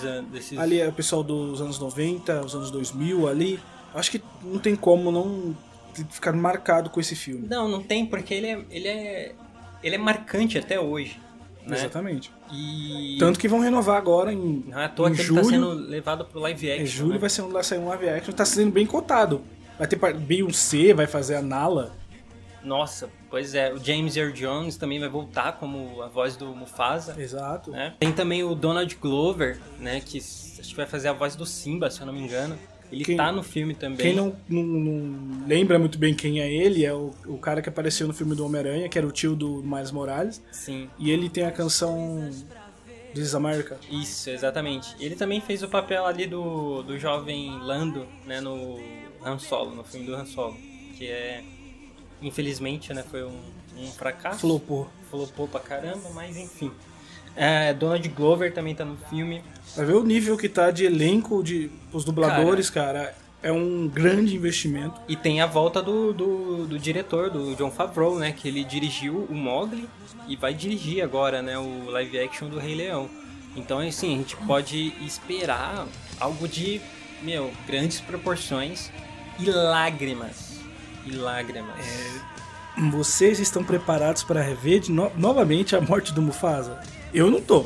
[0.04, 3.60] an- desses Ali é o pessoal dos anos 90, os anos 2000 ali.
[3.94, 5.54] Acho que não tem como não
[6.10, 7.46] ficar marcado com esse filme.
[7.46, 9.32] Não, não tem, porque ele é, ele é,
[9.82, 11.20] ele é marcante até hoje.
[11.66, 11.76] né?
[11.76, 12.32] Exatamente.
[12.50, 15.38] E Tanto que vão renovar agora em, não é à toa em que julho.
[15.40, 16.82] ele tá sendo levado pro live action.
[16.82, 17.18] Em julho né?
[17.18, 19.42] vai, ser um, vai sair um live action, tá sendo bem cotado.
[19.82, 21.92] Vai ter Beyoncé, vai fazer a Nala.
[22.62, 23.72] Nossa, pois é.
[23.72, 27.20] O James Earl Jones também vai voltar como a voz do Mufasa.
[27.20, 27.72] Exato.
[27.72, 27.94] né?
[27.98, 30.00] Tem também o Donald Glover, né?
[30.00, 32.56] Que acho que vai fazer a voz do Simba, se eu não me engano.
[32.92, 33.96] Ele Quem- tá no filme também.
[33.98, 37.68] Quem não, não- não lembra muito bem quem é ele, é o, o cara que
[37.68, 40.40] apareceu no filme do Homem-Aranha, que era o tio do Miles Morales.
[40.52, 42.30] Sim, E ele tem a canção
[43.14, 43.78] This is America.
[43.90, 44.94] isso, exatamente.
[45.00, 48.40] Ele também fez o papel ali do, do jovem Lando, né?
[48.40, 48.78] No
[49.24, 50.56] Han Solo, no filme do Han Solo.
[50.96, 51.42] Que é,
[52.20, 53.04] infelizmente, né?
[53.08, 53.40] Foi um,
[53.78, 54.40] um fracasso.
[54.40, 54.88] Flopou.
[55.10, 56.70] Flopou pra caramba, mas enfim.
[57.34, 59.42] É, Donald Glover também tá no filme.
[59.76, 63.14] Vai ver o nível que tá de elenco, de os dubladores, cara.
[63.42, 65.00] É um grande investimento.
[65.08, 68.32] E tem a volta do, do, do diretor, do John Favreau, né?
[68.32, 69.88] Que ele dirigiu o Mogli
[70.28, 71.58] e vai dirigir agora, né?
[71.58, 73.10] O live action do Rei Leão.
[73.56, 75.86] Então, assim, a gente pode esperar
[76.20, 76.80] algo de,
[77.22, 78.90] meu, grandes proporções
[79.38, 80.52] e lágrimas.
[81.06, 81.76] E lágrimas.
[82.90, 86.80] Vocês estão preparados para rever de no- novamente a morte do Mufasa?
[87.12, 87.64] Eu não tô.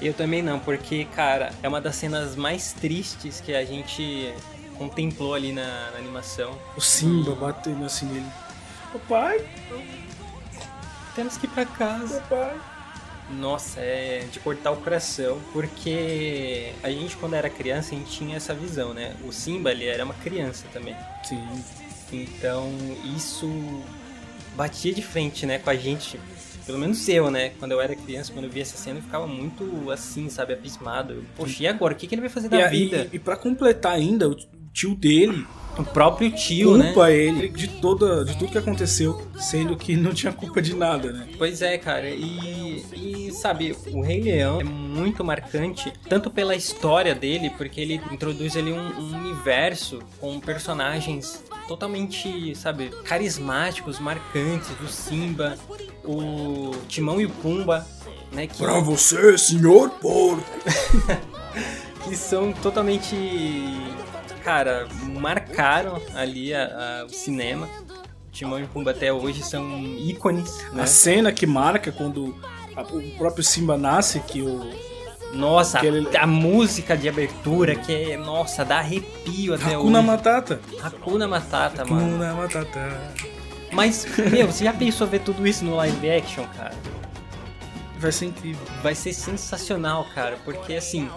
[0.00, 4.32] Eu também não, porque, cara, é uma das cenas mais tristes que a gente
[4.76, 6.56] contemplou ali na, na animação.
[6.76, 8.26] O Simba batendo assim nele.
[8.92, 9.44] Papai,
[11.14, 12.20] Temos que ir pra casa.
[12.28, 12.56] papai.
[13.30, 18.36] Nossa, é de cortar o coração, porque a gente quando era criança a gente tinha
[18.36, 19.16] essa visão, né?
[19.24, 20.94] O Simba ele era uma criança também.
[21.24, 21.42] Sim.
[22.12, 22.70] Então
[23.16, 23.48] isso
[24.54, 26.20] batia de frente, né, com a gente.
[26.66, 27.50] Pelo menos eu, né?
[27.58, 31.24] Quando eu era criança, quando eu via essa cena, eu ficava muito assim, sabe, abismado.
[31.36, 31.92] Poxa, e agora?
[31.92, 33.08] O que, que ele vai fazer E, da a- vida?
[33.12, 34.26] e, e pra completar ainda,
[34.74, 35.46] tio dele
[35.78, 36.86] O próprio tio, né?
[36.86, 41.12] culpa ele de toda de tudo que aconteceu, sendo que não tinha culpa de nada,
[41.12, 41.28] né?
[41.38, 42.08] Pois é, cara.
[42.10, 48.00] E, e, sabe, o Rei Leão é muito marcante, tanto pela história dele, porque ele
[48.12, 55.56] introduz ali um, um universo com personagens totalmente, sabe, carismáticos, marcantes, do Simba,
[56.04, 57.86] o Timão e o Pumba,
[58.32, 60.44] né, que, Pra você, senhor porco.
[62.04, 63.16] que são totalmente,
[64.44, 64.86] cara,
[65.20, 67.68] marcaram ali a- a- o cinema.
[68.30, 70.82] Timão e Pumba até hoje são ícones, né?
[70.82, 72.36] A cena que marca quando
[72.76, 74.70] a- o próprio Simba nasce, que o
[75.32, 80.06] Nossa, Aquele- a, a música de abertura que é, nossa, dá arrepio até Hakuna hoje.
[80.06, 80.60] Matata.
[80.80, 82.06] Hakuna Matata, mano.
[82.06, 83.12] Hakuna Matata.
[83.72, 86.72] Mas, meu, você já pensou ver tudo isso no live action, cara?
[87.98, 88.62] Vai ser incrível.
[88.80, 91.08] Vai ser sensacional, cara, porque assim,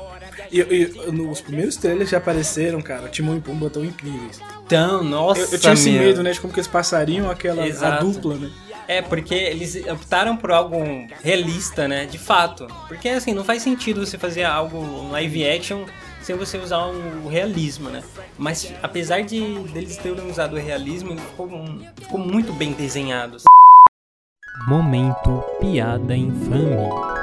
[0.51, 4.39] E, e nos primeiros trailers já apareceram, cara, Timão e Pumba tão incríveis.
[4.67, 6.01] tão, nossa, Eu, eu tinha esse meu.
[6.01, 8.51] medo, né, de como que eles passariam aquela a dupla, né?
[8.87, 10.77] É, porque eles optaram por algo
[11.21, 12.05] realista, né?
[12.05, 12.67] De fato.
[12.87, 15.83] Porque assim, não faz sentido você fazer algo um live action
[16.21, 18.01] sem você usar o realismo, né?
[18.37, 19.41] Mas apesar de
[19.73, 23.37] deles terem usado o realismo, ele ficou, um- ficou muito bem desenhado.
[24.69, 27.16] Momento piada infame.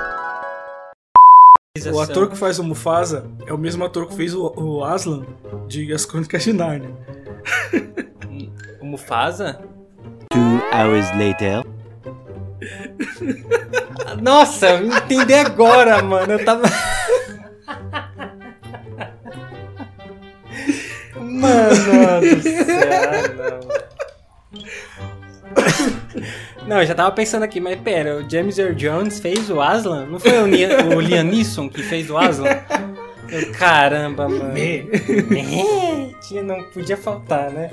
[1.93, 5.27] O ator que faz o Mufasa é o mesmo ator que fez o, o Aslan
[5.67, 6.95] de As Crônicas de Narnia.
[8.81, 9.61] O Mufasa?
[10.31, 11.65] Two hours later.
[14.23, 16.35] Nossa, eu entendi agora, mano.
[16.35, 16.63] Eu tava.
[21.19, 23.75] Mano do céu, não.
[26.67, 30.07] Não, eu já tava pensando aqui, mas pera, o James Earl Jones fez o Aslan?
[30.07, 32.49] Não foi o, Nia- o Liam Neeson que fez o Aslan?
[33.29, 34.55] Eu, caramba, mano.
[36.27, 37.71] Tinha- Não podia faltar, né?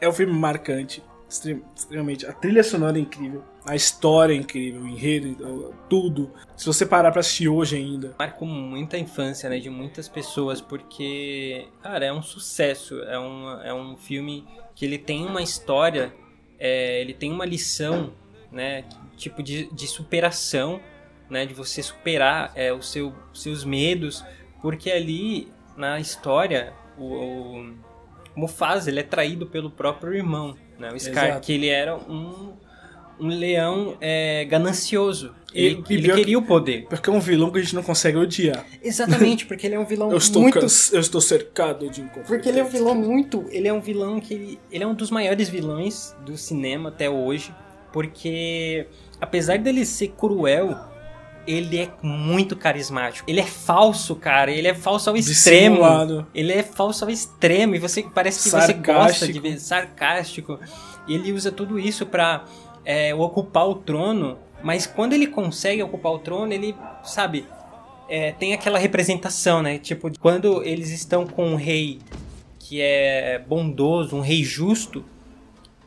[0.00, 2.26] É um filme marcante, extremamente.
[2.26, 6.32] A trilha sonora é incrível, a história é incrível, o enredo, tudo.
[6.56, 11.68] Se você parar pra assistir hoje ainda, marcou muita infância, né, de muitas pessoas, porque,
[11.82, 16.14] cara, é um sucesso, é um, é um filme que ele tem uma história,
[16.58, 18.12] é, ele tem uma lição,
[18.50, 18.84] né,
[19.16, 20.80] tipo de, de superação,
[21.28, 24.24] né, de você superar é, o seu, seus medos,
[24.62, 27.74] porque ali na história o, o
[28.34, 31.40] Mufasa ele é traído pelo próprio irmão, né, o Scar, Exato.
[31.46, 32.56] que ele era um
[33.20, 35.34] um leão é, ganancioso.
[35.52, 36.86] E- Ele, e ele que- queria o poder.
[36.88, 38.64] porque é um vilão que a gente não consegue odiar.
[38.80, 40.58] Exatamente, porque ele é um vilão Eu estou, muito.
[40.60, 42.28] eu estou cercado de incompetência.
[42.28, 43.44] Porque ele é um vilão muito.
[43.50, 44.34] Ele é um vilão que.
[44.34, 47.52] Ele, ele é um dos maiores vilões do cinema até hoje.
[47.92, 48.86] Porque,
[49.20, 50.78] apesar dele ser cruel,
[51.48, 53.28] ele é muito carismático.
[53.28, 54.50] Ele é falso, cara.
[54.50, 55.76] Ele é falso ao extremo.
[55.76, 56.26] Dissimulado.
[56.34, 57.74] Ele é falso ao extremo.
[57.74, 59.40] E você parece que você gosta de Sarcástico.
[59.40, 60.60] ver sarcástico.
[61.08, 62.44] E ele usa tudo isso pra
[62.84, 64.36] é, ocupar o trono.
[64.62, 67.46] Mas quando ele consegue ocupar o trono, ele, sabe,
[68.10, 69.78] é, tem aquela representação, né?
[69.78, 71.98] Tipo, quando eles estão com um rei
[72.58, 75.02] que é bondoso, um rei justo,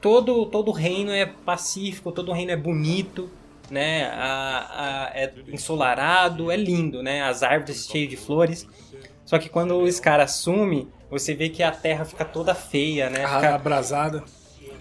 [0.01, 3.29] todo todo o reino é pacífico, todo o reino é bonito,
[3.71, 4.05] né?
[4.13, 7.23] A, a- é ensolarado, é lindo, né?
[7.23, 8.67] As árvores cheias de flores.
[9.25, 13.23] Só que quando o Scar assume, você vê que a terra fica toda feia, né?
[13.23, 14.23] A Fica abrasada.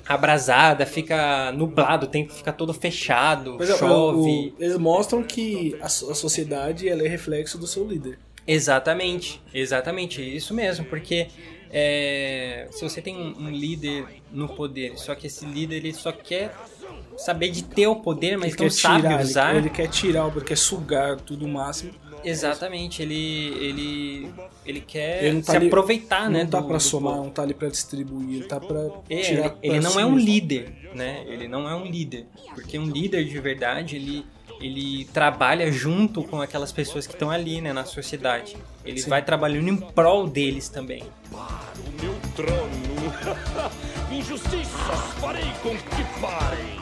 [0.09, 4.19] abrasada, fica nublado, o tempo fica todo fechado, Mas é, chove.
[4.19, 8.19] o- eles mostram que a, a sociedade ela é reflexo do seu líder.
[8.47, 11.29] Exatamente, exatamente, isso mesmo, porque
[11.73, 16.13] é, se você tem um, um líder no poder, só que esse líder ele só
[16.13, 16.55] quer
[17.17, 19.51] saber de ter o poder, mas ele não sabe tirar, usar.
[19.51, 21.93] Ele, ele quer tirar, ele quer sugar tudo o máximo.
[22.23, 24.31] Exatamente, ele ele
[24.67, 26.45] ele quer Ele não tá se ali- aproveitar, não né?
[26.45, 27.25] tá do- pra do somar, povo.
[27.25, 29.99] não tá ali pra distribuir, ele tá pra É, tirar ele, ele pra não si
[30.01, 30.27] é um mesmo.
[30.27, 31.25] líder, né?
[31.27, 34.27] Ele não é um líder, porque um líder de verdade ele
[34.61, 38.57] ele trabalha junto com aquelas pessoas que estão ali, né, na sociedade.
[38.85, 41.03] Ele vai trabalhando em prol deles também.
[41.33, 42.91] O meu trono.
[44.13, 46.81] Injustiças farei com que parem.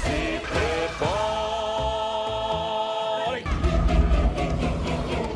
[0.00, 1.30] Se preparem.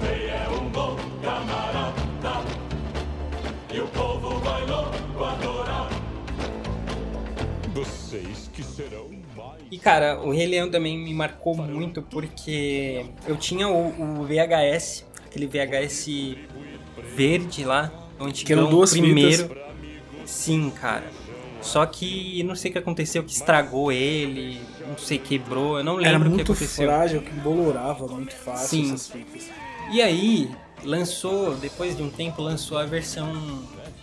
[0.03, 2.45] Rei é um bom camarada.
[3.73, 5.89] E o povo vai logo adorar.
[7.73, 8.34] Vocês.
[9.75, 15.05] E cara, o Rei Leão também me marcou muito porque eu tinha o, o VHS,
[15.27, 16.37] aquele VHS
[17.17, 19.51] verde lá, onde Que eram duas primeiro.
[20.25, 21.03] Sim, cara.
[21.61, 25.97] Só que não sei o que aconteceu, que estragou ele, não sei, quebrou, eu não
[25.97, 26.87] lembro Era o que muito aconteceu.
[26.87, 28.85] frágil, que bolorava muito fácil Sim.
[28.95, 29.51] essas fitas.
[29.91, 30.51] E aí,
[30.85, 33.27] lançou, depois de um tempo, lançou a versão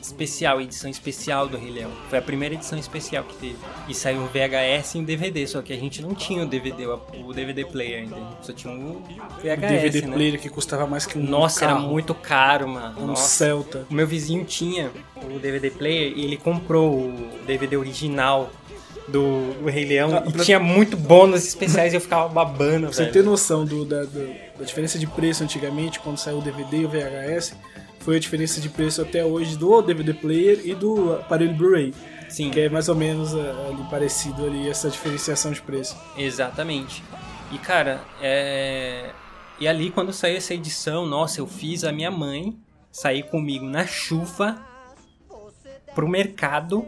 [0.02, 1.92] especial, edição especial do Rei Leão.
[2.10, 3.58] Foi a primeira edição especial que teve.
[3.88, 6.86] E saiu um VHS e um DVD, só que a gente não tinha o DVD,
[6.88, 8.18] o DVD player ainda.
[8.42, 9.02] Só tinha o
[9.42, 10.14] VHS, O DVD né?
[10.16, 13.02] player que custava mais que um Nossa, era carro, muito caro, mano.
[13.02, 13.28] um Nossa.
[13.30, 13.86] Celta.
[13.90, 14.92] O meu vizinho tinha
[15.24, 18.50] o DVD player e ele comprou o DVD original
[19.08, 22.88] do, do Rei Leão Ah, e pra- tinha muito bônus especiais e eu ficava babando,
[22.88, 23.14] Pra você velho.
[23.14, 26.86] ter noção do, da, do- da diferença de preço antigamente, quando saiu o DVD e
[26.86, 27.54] o VHS,
[28.02, 31.94] foi a diferença de preço até hoje do DVD player e do aparelho Blu-ray.
[32.30, 32.50] Sim.
[32.50, 35.98] Que é mais ou menos é, ali parecido ali, essa diferenciação de preço.
[36.18, 37.04] Exatamente.
[37.52, 39.10] E cara, é...
[39.60, 42.58] e ali quando saiu essa edição, nossa, eu fiz a minha mãe
[42.92, 44.58] sair comigo na chuva
[45.94, 46.86] pro mercado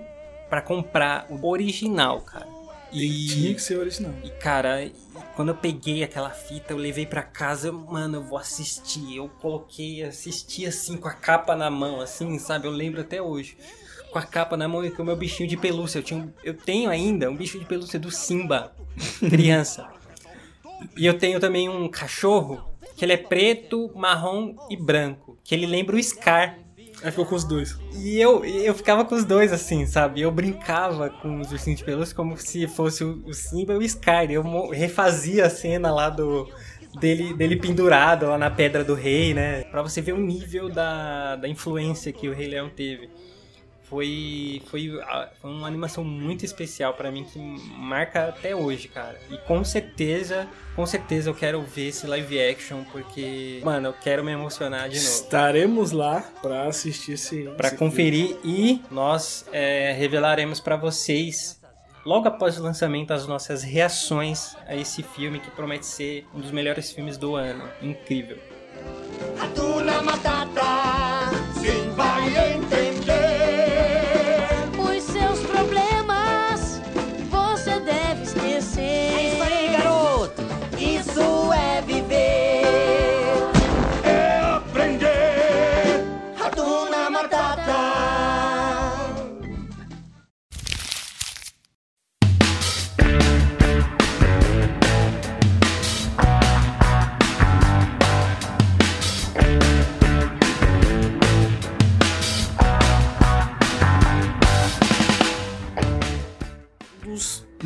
[0.49, 2.52] pra comprar o original, cara.
[2.93, 4.13] Tinha E, que ser original.
[4.23, 4.89] e cara,
[5.35, 9.15] quando eu peguei aquela fita, eu levei pra casa, eu, mano, eu vou assistir.
[9.17, 12.67] Eu coloquei, assisti assim com a capa na mão, assim, sabe?
[12.67, 13.57] Eu lembro até hoje.
[14.11, 15.97] Com a capa na mão e com o meu bichinho de pelúcia.
[15.99, 18.71] Eu, tinha eu tenho ainda um bicho de pelúcia do Simba,
[19.29, 19.89] criança.
[20.95, 22.63] E eu tenho também um cachorro
[22.95, 25.37] que ele é preto, marrom e branco.
[25.43, 26.59] Que ele lembra o Scar.
[27.03, 27.77] Aí ficou com os dois.
[27.93, 30.21] E eu, eu ficava com os dois assim, sabe?
[30.21, 34.31] Eu brincava com os ursinhos de pelúcia como se fosse o, Simba e o Scar.
[34.31, 36.49] Eu refazia a cena lá do.
[36.99, 39.63] Dele, dele pendurado lá na Pedra do Rei, né?
[39.63, 43.09] Pra você ver o nível da, da influência que o Rei Leão teve.
[43.93, 44.91] Foi, foi,
[45.39, 47.37] foi uma animação muito especial pra mim que
[47.77, 49.19] marca até hoje, cara.
[49.29, 54.23] E com certeza, com certeza eu quero ver esse live action porque, mano, eu quero
[54.23, 57.43] me emocionar de novo Estaremos lá pra assistir esse.
[57.55, 61.61] para conferir e nós é, revelaremos para vocês
[62.03, 66.49] logo após o lançamento as nossas reações a esse filme que promete ser um dos
[66.49, 67.63] melhores filmes do ano.
[67.79, 68.39] Incrível.
[69.39, 70.62] Hakuna Matata,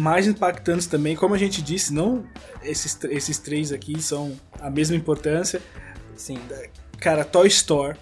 [0.09, 2.23] mais impactantes também, como a gente disse, não
[2.63, 5.61] esses, esses três aqui são a mesma importância.
[6.15, 6.39] Sim.
[6.99, 7.97] Cara, Toy Story.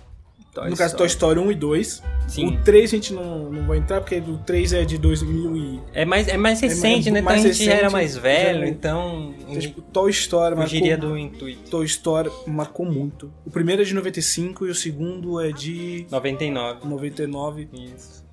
[0.54, 2.04] Toy no caso, Toy Story 1 e 2.
[2.30, 2.48] Sim.
[2.48, 5.82] O 3 a gente não, não vai entrar, porque o 3 é de 2000 e...
[5.94, 7.22] É mais, é mais recente, né?
[7.22, 9.36] mais então a gente recente, era mais velho, já- então.
[9.38, 11.70] Então, tipo, Toy Story marcou, do intuito.
[11.70, 13.32] Toy Story marcou muito.
[13.46, 16.88] O primeiro é de 95 e o segundo é de 99.
[16.88, 17.70] 99.
[17.74, 18.24] Isso.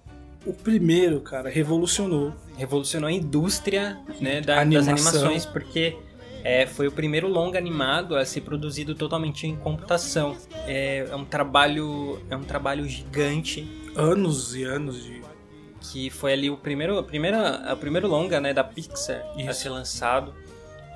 [0.44, 2.32] O primeiro, cara, revolucionou.
[2.56, 5.96] Revolucionou a indústria né, da- das animações, porque
[6.42, 10.36] é, foi o primeiro longa animado a ser produzido totalmente em computação.
[10.66, 12.20] É, é um trabalho.
[12.28, 13.68] É um trabalho gigante.
[13.94, 15.22] Anos e anos de.
[15.80, 19.60] que foi ali o primeiro, a primeira, o primeiro longa, né, da Pixar a Isso.
[19.62, 20.34] ser lançado.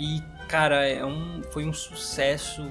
[0.01, 2.67] E, cara, é um, foi um sucesso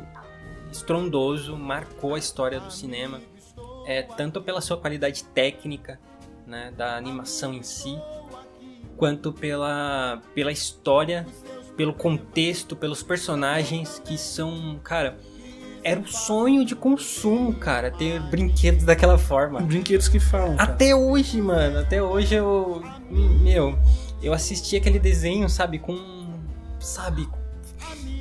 [0.72, 3.22] estrondoso, marcou a história do cinema,
[3.86, 6.00] é, tanto pela sua qualidade técnica,
[6.48, 7.98] né, da animação em si,
[8.98, 11.26] quanto pela, pela história,
[11.76, 15.18] pelo contexto, pelos personagens que são, cara,
[15.84, 19.62] era o sonho de consumo, cara, ter brinquedos daquela forma.
[19.62, 20.56] Brinquedos que falam.
[20.56, 20.74] cara.
[20.74, 22.82] Até hoje, mano, até hoje eu.
[23.10, 23.78] Meu,
[24.22, 25.96] eu assisti aquele desenho, sabe, com.
[26.80, 27.28] Sabe,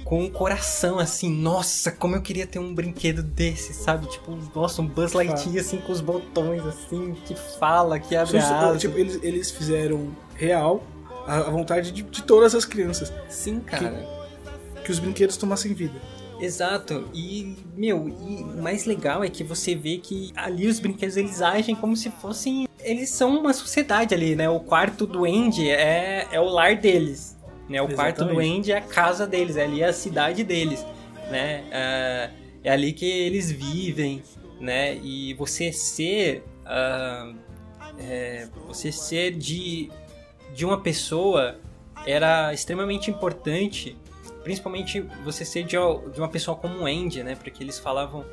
[0.04, 4.06] com um coração assim, nossa, como eu queria ter um brinquedo desse, sabe?
[4.06, 8.68] Tipo, nossa, um Buzz Lightyear assim com os botões assim, que fala, que abre a
[8.68, 8.78] asa.
[8.78, 10.84] tipo, eles, eles fizeram real
[11.26, 13.12] a, a vontade de, de todas as crianças.
[13.28, 14.06] Sim, cara.
[14.84, 15.98] Que os brinquedos tomassem vida.
[16.38, 17.08] Exato.
[17.14, 21.40] E, meu, e o mais legal é que você vê que ali os brinquedos eles
[21.40, 22.68] agem como se fossem.
[22.80, 24.48] Eles são uma sociedade ali, né?
[24.50, 27.34] O quarto do Andy é, é o lar deles.
[27.68, 27.80] Né?
[27.80, 28.58] O quarto do Exatamente.
[28.58, 30.84] Andy é a casa deles, é ali a cidade deles.
[31.30, 31.64] Né?
[31.70, 32.30] É,
[32.64, 34.22] é ali que eles vivem,
[34.60, 34.96] né?
[34.96, 36.44] E você ser.
[36.66, 37.32] ah,
[37.98, 39.88] é, você ser de,
[40.52, 41.60] de uma pessoa
[42.04, 43.96] era extremamente importante
[44.44, 45.76] principalmente você ser de,
[46.12, 47.34] de uma pessoa como o Andy, né?
[47.34, 48.24] Porque eles falavam,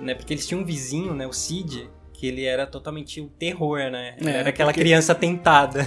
[0.00, 0.14] né?
[0.14, 1.26] Porque eles tinham um vizinho, né?
[1.26, 4.16] O Sid, que ele era totalmente o terror, né?
[4.24, 5.86] É, era aquela criança tentada.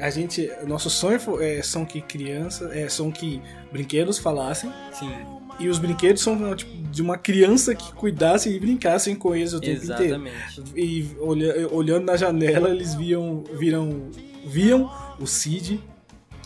[0.00, 0.48] A gente.
[0.66, 2.70] Nosso sonho é, são que crianças.
[2.74, 4.70] É, são que brinquedos falassem.
[4.92, 5.10] Sim,
[5.58, 9.60] E os brinquedos são tipo, de uma criança que cuidasse e brincassem com eles o
[9.60, 10.04] tempo inteiro.
[10.04, 10.62] exatamente.
[10.76, 13.42] E olha- olhando na janela, eles viam.
[13.58, 14.10] Viram.
[14.46, 15.80] Viam o Cid.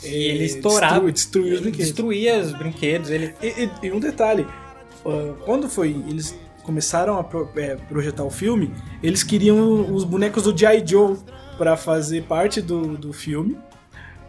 [0.02, 1.86] E ele estourava, Destruir, destruir os brinquedos.
[1.88, 4.46] destruía os brinquedos, ele E, e- e um detalhe,
[5.04, 10.44] ah, quando foi eles começaram a pro- é, projetar o filme, eles queriam os bonecos
[10.44, 10.84] do G.I.
[10.86, 11.16] Joe
[11.58, 13.58] pra fazer parte do, do filme.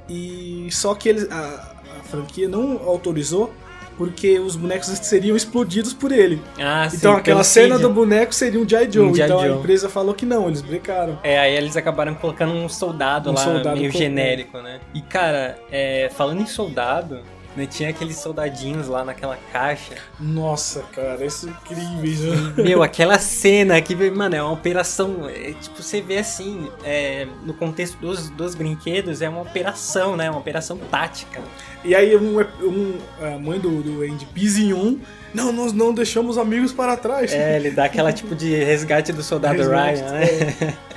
[0.09, 3.53] E só que eles, a, a franquia não autorizou
[3.97, 6.41] porque os bonecos seriam explodidos por ele.
[6.59, 8.91] Ah, sim, então aquela cena do boneco seria um G.I.
[8.91, 9.05] Joe.
[9.05, 9.57] Um então a Joe.
[9.59, 11.19] empresa falou que não, eles brincaram.
[11.23, 14.79] É, aí eles acabaram colocando um soldado Um lá, soldado meio genérico, né?
[14.93, 17.19] E, cara, é, falando em soldado,
[17.55, 19.95] né, tinha aqueles soldadinhos lá naquela caixa.
[20.19, 22.33] Nossa, cara, isso é incrível.
[22.63, 25.27] Meu, aquela cena que, mano, é uma operação.
[25.29, 30.29] é, tipo, você vê assim, é, no contexto dos, dos brinquedos, é uma operação, né?
[30.29, 31.41] Uma operação tática.
[31.83, 34.99] E aí um, um- a mãe do, do Andy pisa em um.
[35.33, 37.31] Não, nós não deixamos amigos para trás.
[37.33, 40.77] É, ele dá aquela tipo de resgate do soldado Resgate, Ryan, né?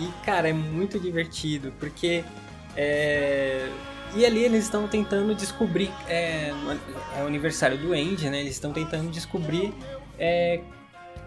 [0.00, 2.22] E, cara, é muito divertido, porque.
[2.76, 3.66] é,
[4.14, 5.90] E ali eles estão tentando descobrir.
[6.08, 6.52] É,
[7.16, 8.40] é o aniversário do Andy, né?
[8.40, 9.72] Eles estão tentando descobrir
[10.18, 10.60] é,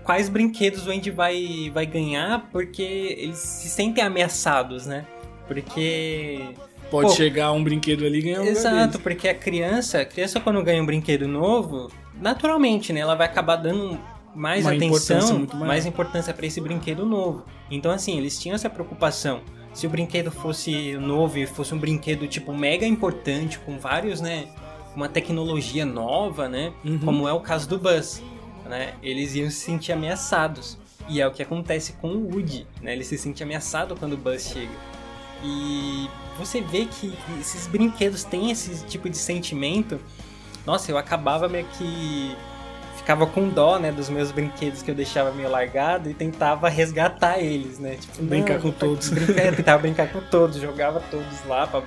[0.03, 2.81] quais brinquedos o Andy vai, vai ganhar, porque
[3.17, 5.05] eles se sentem ameaçados, né?
[5.47, 6.39] Porque.
[6.89, 10.41] Pode Pô, chegar um brinquedo ali e ganhar um Exato, porque a criança, a criança
[10.41, 11.89] quando ganha um brinquedo novo,
[12.19, 13.97] naturalmente, né, ela vai acabar dando
[14.35, 15.67] mais Uma importância atenção, maior.
[15.67, 17.45] mais importância para esse brinquedo novo.
[17.69, 19.41] Então assim, eles tinham essa preocupação.
[19.73, 24.47] Se o brinquedo fosse novo e fosse um brinquedo tipo mega importante com vários, né,
[24.95, 26.99] uma tecnologia nova, né, Uhum.
[26.99, 28.21] como é o caso do Buzz,
[28.65, 30.77] né, eles iam se sentir ameaçados.
[31.07, 32.93] E é o que acontece com o Woody, né?
[32.93, 34.71] Ele se sente ameaçado quando o Buzz chega.
[35.43, 36.07] E
[36.37, 39.99] você vê que esses brinquedos têm esse tipo de sentimento.
[40.65, 42.35] Nossa, eu acabava meio que.
[43.11, 47.39] Ficava com dó, né, dos meus brinquedos que eu deixava meio largado e tentava resgatar
[47.39, 47.97] eles, né?
[47.99, 49.09] Tipo, Brincar não, com todos.
[49.09, 51.83] Brincar, tentava brincar com todos, jogava todos lá pra,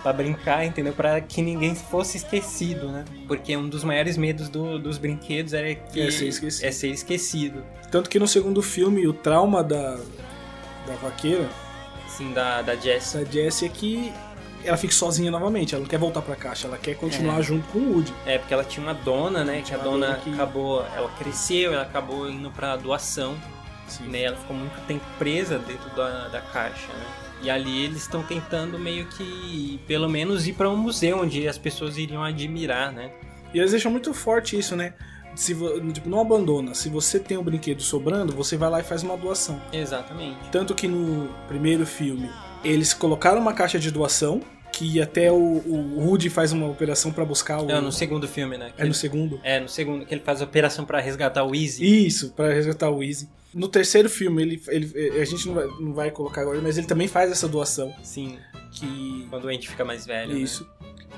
[0.00, 0.92] pra brincar, entendeu?
[0.92, 3.04] Pra que ninguém fosse esquecido, né?
[3.26, 6.68] Porque um dos maiores medos do- dos brinquedos era que É ser esquecido.
[6.68, 7.64] é ser esquecido.
[7.90, 9.96] Tanto que no segundo filme, o trauma da,
[10.86, 11.48] da vaqueira,
[12.06, 13.14] Assim, da, da Jess.
[13.14, 14.12] da Jessie, é que
[14.64, 15.74] ela fica sozinha novamente.
[15.74, 17.42] Ela não quer voltar pra caixa, ela quer continuar É.
[17.42, 18.12] junto com o Woody.
[18.26, 19.62] É, porque ela tinha uma dona, né?
[19.64, 20.84] Que a dona dona que- acabou.
[20.96, 23.36] Ela cresceu, ela acabou indo pra doação.
[23.86, 24.04] Sim.
[24.08, 24.22] Né?
[24.22, 27.04] Ela ficou muito tempo presa dentro da, da caixa, né?
[27.42, 31.58] E ali eles estão tentando meio que, pelo menos, ir pra um museu onde as
[31.58, 33.10] pessoas iriam admirar, né?
[33.52, 34.94] E eles deixam muito forte isso, né?
[35.36, 35.52] se
[35.92, 36.74] tipo, não abandona.
[36.74, 39.60] Se você tem um brinquedo sobrando, você vai lá e faz uma doação.
[39.72, 40.36] Exatamente.
[40.52, 42.30] Tanto que no primeiro filme,
[42.64, 44.40] eles colocaram uma caixa de doação,
[44.72, 47.70] que até o, o Woody faz uma operação pra buscar o.
[47.70, 48.72] É no segundo filme, né?
[48.74, 49.40] que É no ele- segundo.
[49.44, 52.06] É, no segundo, que ele faz a operação pra resgatar o Easy.
[52.06, 53.28] Isso, pra resgatar o Easy.
[53.54, 56.88] No terceiro filme, ele, ele, a gente não vai, não vai colocar agora, mas ele
[56.88, 57.94] também faz essa doação.
[58.02, 58.36] Sim,
[58.72, 59.28] Que.
[59.30, 60.36] quando o Andy fica mais velho.
[60.36, 60.68] Isso.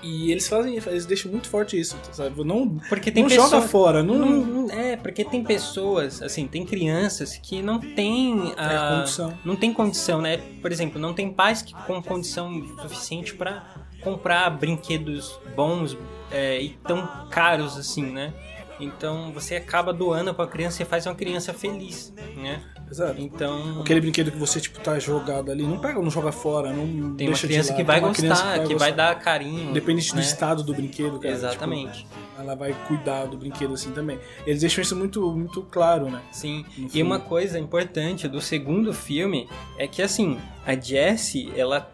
[0.03, 2.43] E eles fazem, eles deixam muito forte isso, sabe?
[2.45, 2.69] Não?
[2.89, 3.51] Porque tem não pessoas...
[3.51, 8.73] joga fora, não, Não, é, porque tem pessoas, assim, tem crianças que não têm a
[8.95, 9.39] É, condição.
[9.45, 10.39] não tem condição, né?
[10.63, 13.65] Por exemplo, não tem pais que com condição suficiente pra
[14.03, 15.97] comprar brinquedos bons
[16.31, 18.33] é, e tão caros assim, né?
[18.79, 22.63] Então você acaba doando pra criança e faz uma criança feliz, né?
[22.91, 23.21] Exato.
[23.21, 27.15] Então Aquele brinquedo que você, tipo, tá jogado ali, não pega, não joga fora, não
[27.15, 27.79] tem uma deixa de criança lado.
[27.79, 29.15] que vai uma gostar, criança que vai, gostar.
[29.15, 29.71] dar carinho.
[29.71, 30.23] Independente do né?
[30.23, 31.35] estado do brinquedo, cara.
[31.35, 32.01] Exatamente.
[32.01, 34.19] tipo, ela vai cuidar do brinquedo assim também.
[34.47, 36.21] Eles deixam isso muito, muito claro, né?
[36.31, 39.49] Sim, e uma coisa importante do segundo filme
[39.79, 41.91] é que assim, a Jessie, ela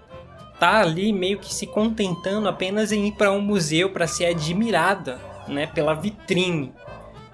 [0.59, 5.19] tá ali meio que se contentando apenas em ir para um museu para ser admirada,
[5.49, 6.73] né, pela vitrine.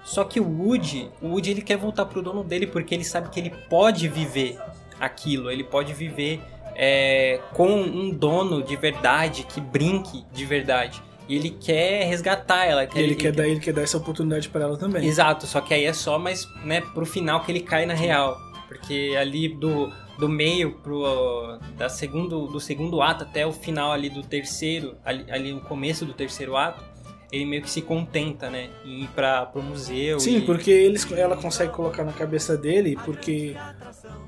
[0.03, 3.29] Só que o Woody, o Woody ele quer voltar pro dono dele porque ele sabe
[3.29, 4.57] que ele pode viver
[4.99, 6.41] aquilo, ele pode viver
[6.75, 11.01] é, com um dono de verdade que brinque de verdade.
[11.27, 12.85] E ele quer resgatar ela.
[12.85, 15.05] E ele, quer dar, ele quer dar essa oportunidade pra ela também.
[15.05, 18.35] Exato, só que aí é só mais, né, pro final que ele cai na real.
[18.67, 24.09] Porque ali do, do meio pro da segundo, do segundo ato até o final ali
[24.09, 26.83] do terceiro, ali, ali no começo do terceiro ato,
[27.31, 30.19] ele meio que se contenta, né, em ir pra, pro museu.
[30.19, 33.55] Sim, e- porque eles, ela consegue colocar na cabeça dele, porque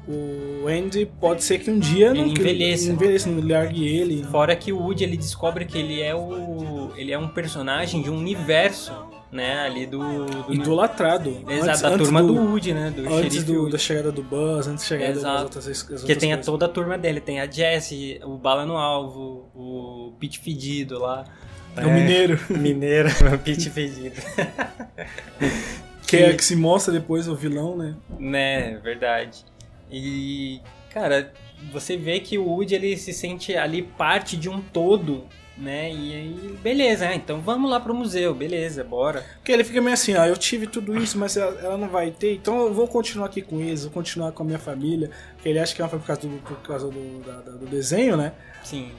[0.08, 2.92] o Andy pode ser que um dia não Ele envelheça.
[2.92, 4.24] envelheça, não largue ele.
[4.26, 8.10] Fora que o Woody ele descobre que ele é o ele é um personagem de
[8.10, 8.92] um universo,
[9.32, 11.30] né, ali do, do Idolatrado.
[11.48, 14.22] Exato, Antes- da antes turma do, do- Woody, né, do Antes do- da chegada do
[14.22, 15.34] Buzz, antes da chegada Exato.
[15.34, 18.38] das outras, as Que outras tem a toda a turma dele, tem a Jessie, o
[18.38, 21.24] Bala no Alvo, o Pete Fedido lá.
[21.78, 24.16] É o Mineiro, Mineiro, o Pete Fedido.
[26.08, 27.96] que é que se mostra depois o vilão, né?
[28.20, 29.46] né, verdade.
[29.90, 30.60] E,
[30.94, 31.32] cara,
[31.72, 35.26] você vê que o Woody ele se sente ali parte de um todo,
[35.58, 35.92] né?
[35.92, 37.16] E aí, beleza, né?
[37.16, 39.24] então vamos lá pro museu, beleza, bora.
[39.36, 42.12] Porque ele fica meio assim, ó, eu tive tudo isso, mas ela, ela não vai
[42.12, 45.10] ter, então eu vou continuar aqui com eles, vou continuar com a minha família.
[45.36, 48.16] Porque ele acha que ela foi por causa do, por causa do, da- do desenho,
[48.18, 48.32] né?
[48.64, 48.92] Sim,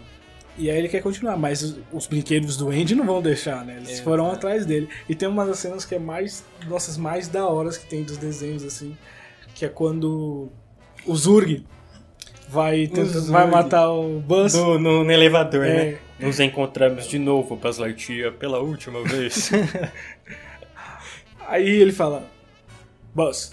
[0.59, 3.77] E aí ele quer continuar, mas os, os brinquedos do Andy não vão deixar, né?
[3.77, 4.05] Eles Exato.
[4.05, 4.89] foram atrás dele.
[5.09, 8.19] E tem uma das cenas que é mais, nossas, mais da horas que tem dos
[8.19, 8.97] desenhos, assim,
[9.55, 10.51] que é quando
[11.07, 11.65] o Zurg
[12.49, 13.31] vai, tenta- Zurg.
[13.33, 14.53] vai matar o Buzz.
[14.55, 15.93] no, no, no elevador, É.
[15.93, 15.99] né?
[16.21, 19.51] Nos encontramos de novo, Buzz Lightyear, pela última vez.
[21.49, 22.25] Aí ele fala,
[23.15, 23.53] Buzz.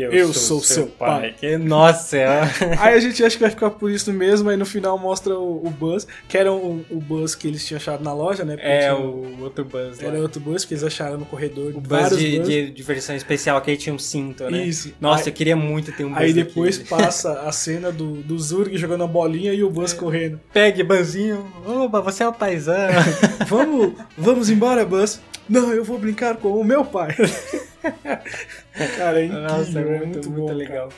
[0.00, 1.34] Eu sou seu pai.
[1.38, 2.40] Que, nossa, é...
[2.78, 5.66] Aí a gente acha que vai ficar por isso mesmo, aí no final mostra o,
[5.66, 8.54] o Buzz, que era o, o Buzz que eles tinham achado na loja, né?
[8.56, 10.08] Porque é o outro Buzz lá.
[10.08, 11.72] Era outro Buzz que eles acharam no corredor.
[11.74, 12.48] O Buzz de, Buzz.
[12.48, 14.64] de, de versão especial, que ele tinha um cinto, né?
[14.64, 14.92] Isso.
[15.00, 17.02] Nossa, Aí- eu queria muito ter um Buzz Aí depois daquele.
[17.02, 20.40] passa a cena do, do Zurg jogando a bolinha e o Buzz correndo.
[20.52, 21.46] Pegue, Buzzinho.
[21.66, 22.76] Oba, você é o paizão.
[23.48, 25.20] Vamos, vamos embora, Buzz.
[25.48, 27.16] Não, eu vou brincar com o meu pai.
[28.96, 30.88] cara, é incrível, Nossa, é é muito, muito, muito bom, legal.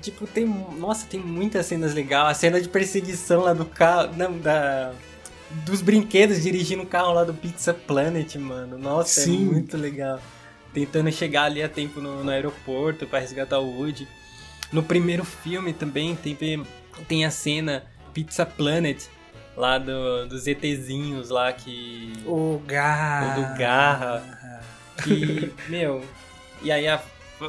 [0.00, 0.46] Tipo, tem.
[0.46, 2.30] Nossa, tem muitas cenas legais.
[2.30, 4.14] A cena de perseguição lá do carro.
[4.16, 4.92] Não, da.
[5.64, 8.76] Dos brinquedos dirigindo o carro lá do Pizza Planet, mano.
[8.76, 9.48] Nossa, Sim.
[9.48, 10.20] é muito legal.
[10.72, 14.08] Tentando chegar ali a tempo no, no aeroporto pra resgatar o Woody.
[14.72, 16.60] No primeiro filme também teve,
[17.06, 19.04] tem a cena Pizza Planet,
[19.56, 22.12] lá do, dos ETzinhos lá que.
[22.26, 23.38] O Garra.
[23.38, 24.60] O do Garra.
[25.02, 26.04] Que, meu.
[26.62, 27.02] E aí a,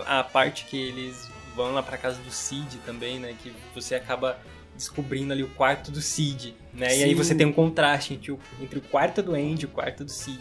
[0.06, 3.36] a parte que eles vão lá pra casa do Cid também, né?
[3.41, 4.38] Que você acaba
[4.76, 6.88] descobrindo ali o quarto do Cid, né?
[6.98, 7.16] E aí Sim.
[7.16, 10.12] você tem um contraste entre o, entre o quarto do Andy e o quarto do
[10.12, 10.39] Cid.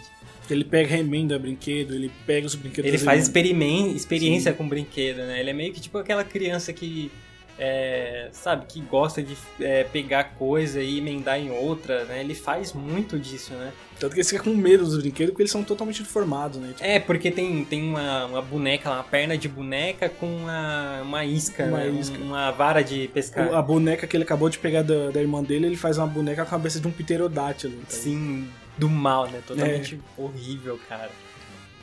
[0.50, 2.88] Ele pega remenda brinquedo, ele pega os brinquedos.
[2.88, 5.40] Ele faz experiência com brinquedo, né?
[5.40, 7.10] Ele é meio que tipo aquela criança que,
[7.58, 12.20] é, sabe, que gosta de é, pegar coisa e emendar em outra, né?
[12.20, 13.72] Ele faz muito disso, né?
[14.00, 16.68] Tanto que ele fica com medo dos brinquedos porque eles são totalmente deformados, né?
[16.74, 21.24] Tipo, É, porque tem, tem uma, uma boneca uma perna de boneca com uma, uma
[21.24, 21.90] isca, Uma né?
[21.90, 22.18] Um- isca.
[22.18, 23.54] uma vara de pescar.
[23.54, 26.42] a boneca que ele acabou de pegar da, da irmã dele, ele faz uma boneca
[26.42, 27.74] com a cabeça de um pterodátilo.
[27.74, 27.84] então.
[27.88, 29.40] Sim, do mal, né?
[29.46, 31.10] Totalmente horrível, cara.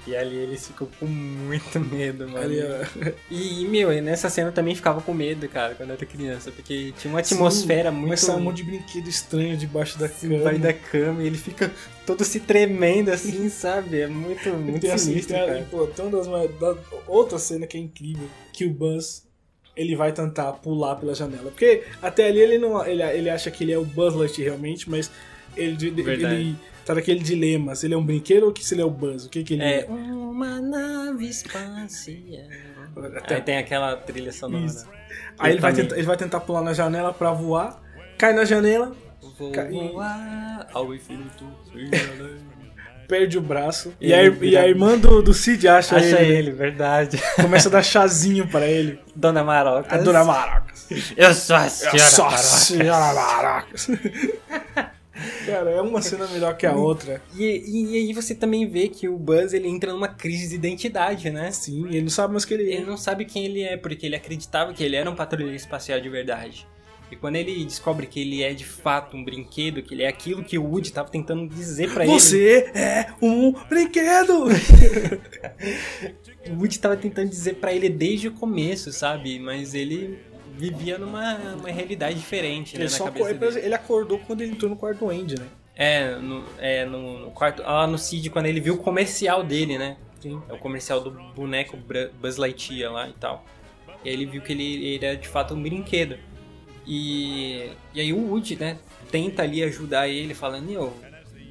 [0.07, 2.39] E ali eles ficam com muito medo, mano.
[2.43, 3.11] Ali, ó.
[3.29, 6.91] E, meu, nessa cena eu também ficava com medo, cara, quando eu era criança, porque
[6.97, 8.05] tinha uma atmosfera Sim, muito.
[8.05, 10.53] Começa um monte de brinquedo estranho debaixo da cama.
[10.57, 11.71] Da cama e ele fica
[12.05, 14.01] todo se tremendo assim, sabe?
[14.01, 15.67] É muito, muito tem, assim, sinistro, tem, cara.
[15.69, 16.27] pô, tem uma das
[16.59, 16.77] da-
[17.07, 19.29] outra cena que é incrível, que o Buzz
[19.75, 21.49] ele vai tentar pular pela janela.
[21.51, 24.89] Porque até ali ele não ele, ele acha que ele é o Buzz Lightyear realmente,
[24.89, 25.09] mas
[25.55, 26.35] ele, Verdade.
[26.35, 28.89] ele tá naquele dilema, se ele é um brinquedo ou que se ele é o
[28.89, 31.69] Buzz, o que que ele É uma nave espacial.
[33.17, 34.65] Até- Aí tem aquela trilha sonora.
[34.65, 34.87] Isso.
[35.39, 37.81] Aí ele vai, tentar, ele vai tentar pular na janela pra voar,
[38.17, 38.95] cai na janela,
[39.39, 41.45] Vou Ca- voar ao infinito.
[43.07, 43.93] perde o braço.
[43.99, 47.19] E E, a, e a irmã do, do Cid acha, Acha ele, ele, verdade.
[47.35, 48.99] começa a dar chazinho pra ele.
[49.15, 49.93] Dona Maroca.
[49.95, 50.87] A Dona Maracas.
[51.17, 52.37] Eu sou a senhora Nossa Maroca.
[52.43, 53.87] senhora Maracas.
[55.45, 57.21] Cara, é uma cena melhor que a outra.
[57.35, 60.55] E, e, e aí você também vê que o Buzz ele entra numa crise de
[60.55, 61.51] identidade, né?
[61.51, 62.85] Sim, ele não sabe mais que ele Ele é.
[62.85, 66.09] não sabe quem ele é, porque ele acreditava que ele era um patrulheiro espacial de
[66.09, 66.67] verdade.
[67.11, 70.41] E quando ele descobre que ele é de fato um brinquedo, que ele é aquilo
[70.41, 72.13] que o Woody estava tentando dizer pra ele.
[72.13, 74.45] Você é um brinquedo!
[76.49, 79.37] O Woody estava tentando dizer pra ele desde o começo, sabe?
[79.39, 80.17] Mas ele
[80.57, 82.85] vivia numa uma realidade diferente, né?
[82.85, 83.11] Ele na só
[83.57, 85.47] ele acordou quando ele entrou no quarto Andy, né?
[85.75, 87.61] É, no, é no, no quarto.
[87.61, 89.97] Lá no Cid, quando ele viu o comercial dele, né?
[90.19, 90.41] Sim.
[90.47, 91.77] É o comercial do boneco
[92.21, 93.43] Buzz Lightyear lá e tal.
[94.03, 96.17] E aí ele viu que ele, ele era de fato um brinquedo.
[96.85, 98.79] E, e aí o Woody, né,
[99.11, 100.93] tenta ali ajudar ele, falando, meu,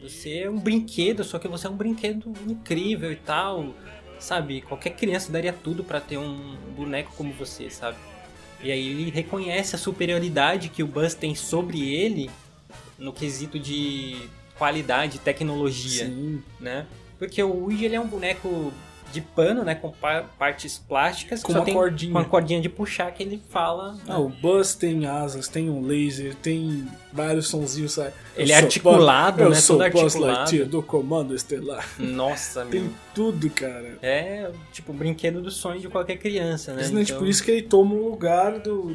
[0.02, 3.74] você é um brinquedo, só que você é um brinquedo incrível e tal.
[4.18, 7.96] Sabe, qualquer criança daria tudo pra ter um boneco como você, sabe?
[8.62, 12.30] E aí ele reconhece a superioridade que o Buzz tem sobre ele
[12.98, 16.42] no quesito de qualidade, tecnologia Sim.
[16.58, 16.86] né?
[17.18, 18.72] Porque o Woody ele é um boneco
[19.12, 19.74] de pano, né?
[19.74, 21.42] Com pa- partes plásticas.
[21.42, 22.12] Com uma tem cordinha.
[22.12, 23.92] Com uma cordinha de puxar que ele fala.
[23.94, 24.00] né?
[24.08, 28.12] Ah, o Buzz tem asas, tem um laser, tem vários sonzinhos, sabe?
[28.36, 29.56] Ele é articulado, Buzz- eu né?
[29.60, 30.38] sou Todo Buzz articulado.
[30.38, 31.88] Lightyear do Comando Estelar.
[31.98, 32.92] Nossa, Tem meu.
[33.14, 33.98] tudo, cara.
[34.00, 36.86] É tipo o brinquedo do sonho de qualquer criança, né?
[36.90, 38.94] Então- por isso que ele toma o lugar do.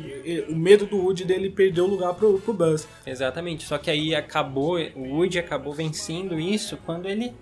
[0.50, 2.88] O medo do Woody dele perder o lugar pro, pro Buzz.
[3.06, 3.66] Exatamente.
[3.66, 7.34] Só que aí acabou, o Woody acabou vencendo isso quando ele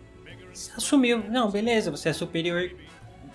[0.75, 1.23] assumiu.
[1.29, 2.71] Não, beleza, você é superior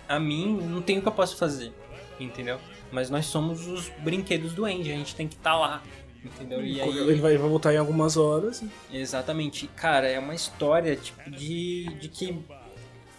[0.09, 1.73] a mim, não tem o que eu posso fazer.
[2.19, 2.59] Entendeu?
[2.91, 5.83] Mas nós somos os brinquedos do Andy, a gente tem que estar lá.
[6.25, 6.65] Entendeu?
[6.65, 6.89] E aí.
[6.89, 8.63] Ele vai, vai voltar em algumas horas.
[8.93, 9.69] Exatamente.
[9.69, 12.39] Cara, é uma história tipo de, de que,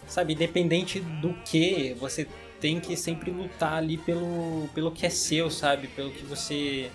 [0.06, 2.26] sabe, independente do que, você
[2.60, 5.88] tem que sempre lutar ali pelo, pelo que é seu, sabe?
[5.88, 6.90] Pelo que você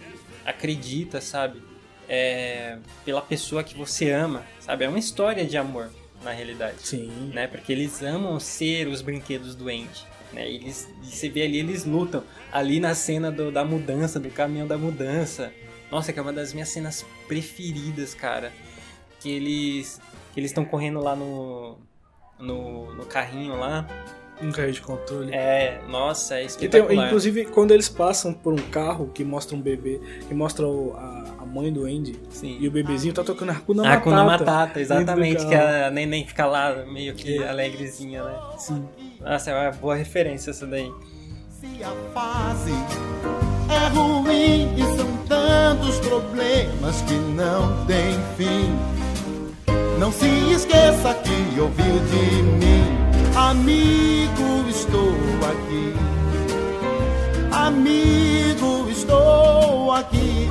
[0.45, 1.61] acredita, sabe?
[2.07, 4.85] É, pela pessoa que você ama, sabe?
[4.85, 5.89] É uma história de amor,
[6.25, 6.75] na realidade.
[6.79, 7.31] Sim.
[7.33, 7.47] Né?
[7.47, 10.05] Porque eles amam ser os brinquedos do Andy.
[10.33, 10.49] Né?
[10.49, 12.23] Eles, você vê ali, eles lutam.
[12.51, 15.53] Ali na cena do- da mudança, do caminhão da mudança.
[15.91, 18.51] Nossa, que é uma das minhas cenas preferidas, cara.
[19.21, 20.01] Que eles
[20.33, 21.77] que eles estão correndo lá no,
[22.37, 23.87] no no carrinho lá.
[24.41, 25.33] Um carro de controle.
[25.33, 27.05] É, nossa, é E tem- espetacular.
[27.07, 31.23] inclusive, quando eles passam por um carro que mostra um bebê, que mostra o- a,
[31.39, 32.57] a mãe do Andy, Sim.
[32.59, 33.99] e o bebezinho tá tocando Hakuna A Matata.
[34.01, 37.47] Hakuna Matata, exatamente, que a neném fica lá meio que É.
[37.49, 38.33] alegrezinha, né?
[38.57, 38.83] Sim.
[39.21, 40.91] Nossa, é uma boa referência essa daí.
[41.49, 42.73] Se a fase
[43.69, 48.75] é ruim e são tantos problemas que não tem fim.
[49.97, 52.83] Não se esqueça que ouviu de mim,
[53.35, 55.15] amigo, estou
[55.51, 55.93] aqui.
[57.51, 60.49] Amigo, estou aqui.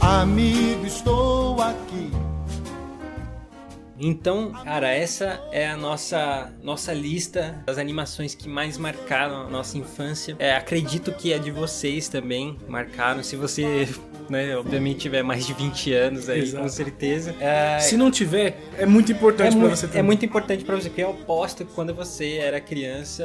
[0.00, 1.27] Amigo, estou.
[4.00, 9.76] Então, cara, essa é a nossa nossa lista das animações que mais marcaram a nossa
[9.78, 10.36] infância.
[10.38, 13.22] É, acredito que a de vocês também marcaram.
[13.22, 13.88] Se você,
[14.28, 16.62] né, obviamente tiver mais de 20 anos aí, Exato.
[16.62, 17.34] com certeza.
[17.40, 20.02] É, Se não tiver, é muito é, importante pra mu- você é também.
[20.04, 23.24] muito importante pra você, porque eu aposto que quando você era criança,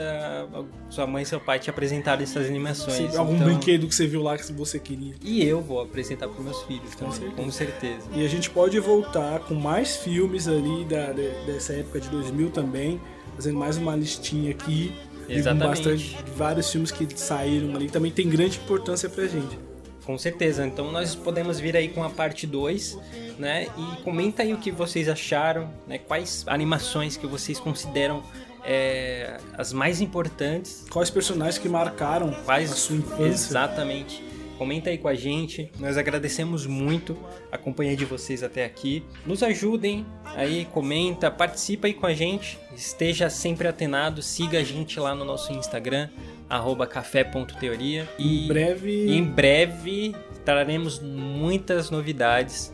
[0.90, 3.12] sua mãe e seu pai te apresentaram essas animações.
[3.12, 5.14] Se- algum Então- brinquedo que você viu lá que você queria.
[5.22, 7.36] E eu vou apresentar pros meus filhos também, certeza.
[7.36, 8.08] com certeza.
[8.16, 12.50] E a gente pode voltar com mais filmes ali da, de- dessa época de 2000
[12.52, 13.00] também,
[13.36, 14.92] fazendo mais uma listinha aqui.
[15.30, 15.68] Exatamente.
[15.78, 19.58] bastante, vários filmes que saíram ali, também tem grande importância pra gente.
[20.06, 20.66] Com certeza.
[20.68, 22.98] Então nós podemos vir aí com a parte 2,
[23.40, 23.68] né?
[23.78, 25.98] E comenta aí o que vocês acharam, né?
[25.98, 28.22] Quais animações que vocês consideram
[28.66, 30.86] é, as mais importantes.
[30.90, 33.26] Quais personagens que marcaram Quais a sua infância?
[33.28, 34.24] Exatamente.
[34.58, 35.70] Comenta aí com a gente.
[35.80, 37.18] Nós agradecemos muito
[37.52, 39.04] a companhia de vocês até aqui.
[39.26, 42.58] Nos ajudem aí, comenta, participa aí com a gente.
[42.76, 46.10] Esteja sempre atenado, siga a gente lá no nosso Instagram,
[46.50, 48.08] arroba café.teoria.
[48.18, 49.18] E Em breve.
[49.18, 52.72] em breve traremos muitas novidades.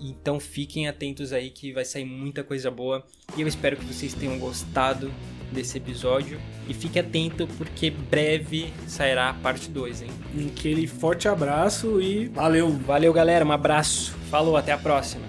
[0.00, 3.04] Então fiquem atentos aí que vai sair muita coisa boa.
[3.36, 5.10] E eu espero que vocês tenham gostado
[5.52, 6.40] desse episódio.
[6.68, 10.10] E fique atento porque breve sairá a parte 2, hein?
[10.52, 12.70] Aquele forte abraço e valeu!
[12.86, 13.44] Valeu, galera.
[13.44, 14.16] Um abraço.
[14.30, 15.22] Falou, até a próxima.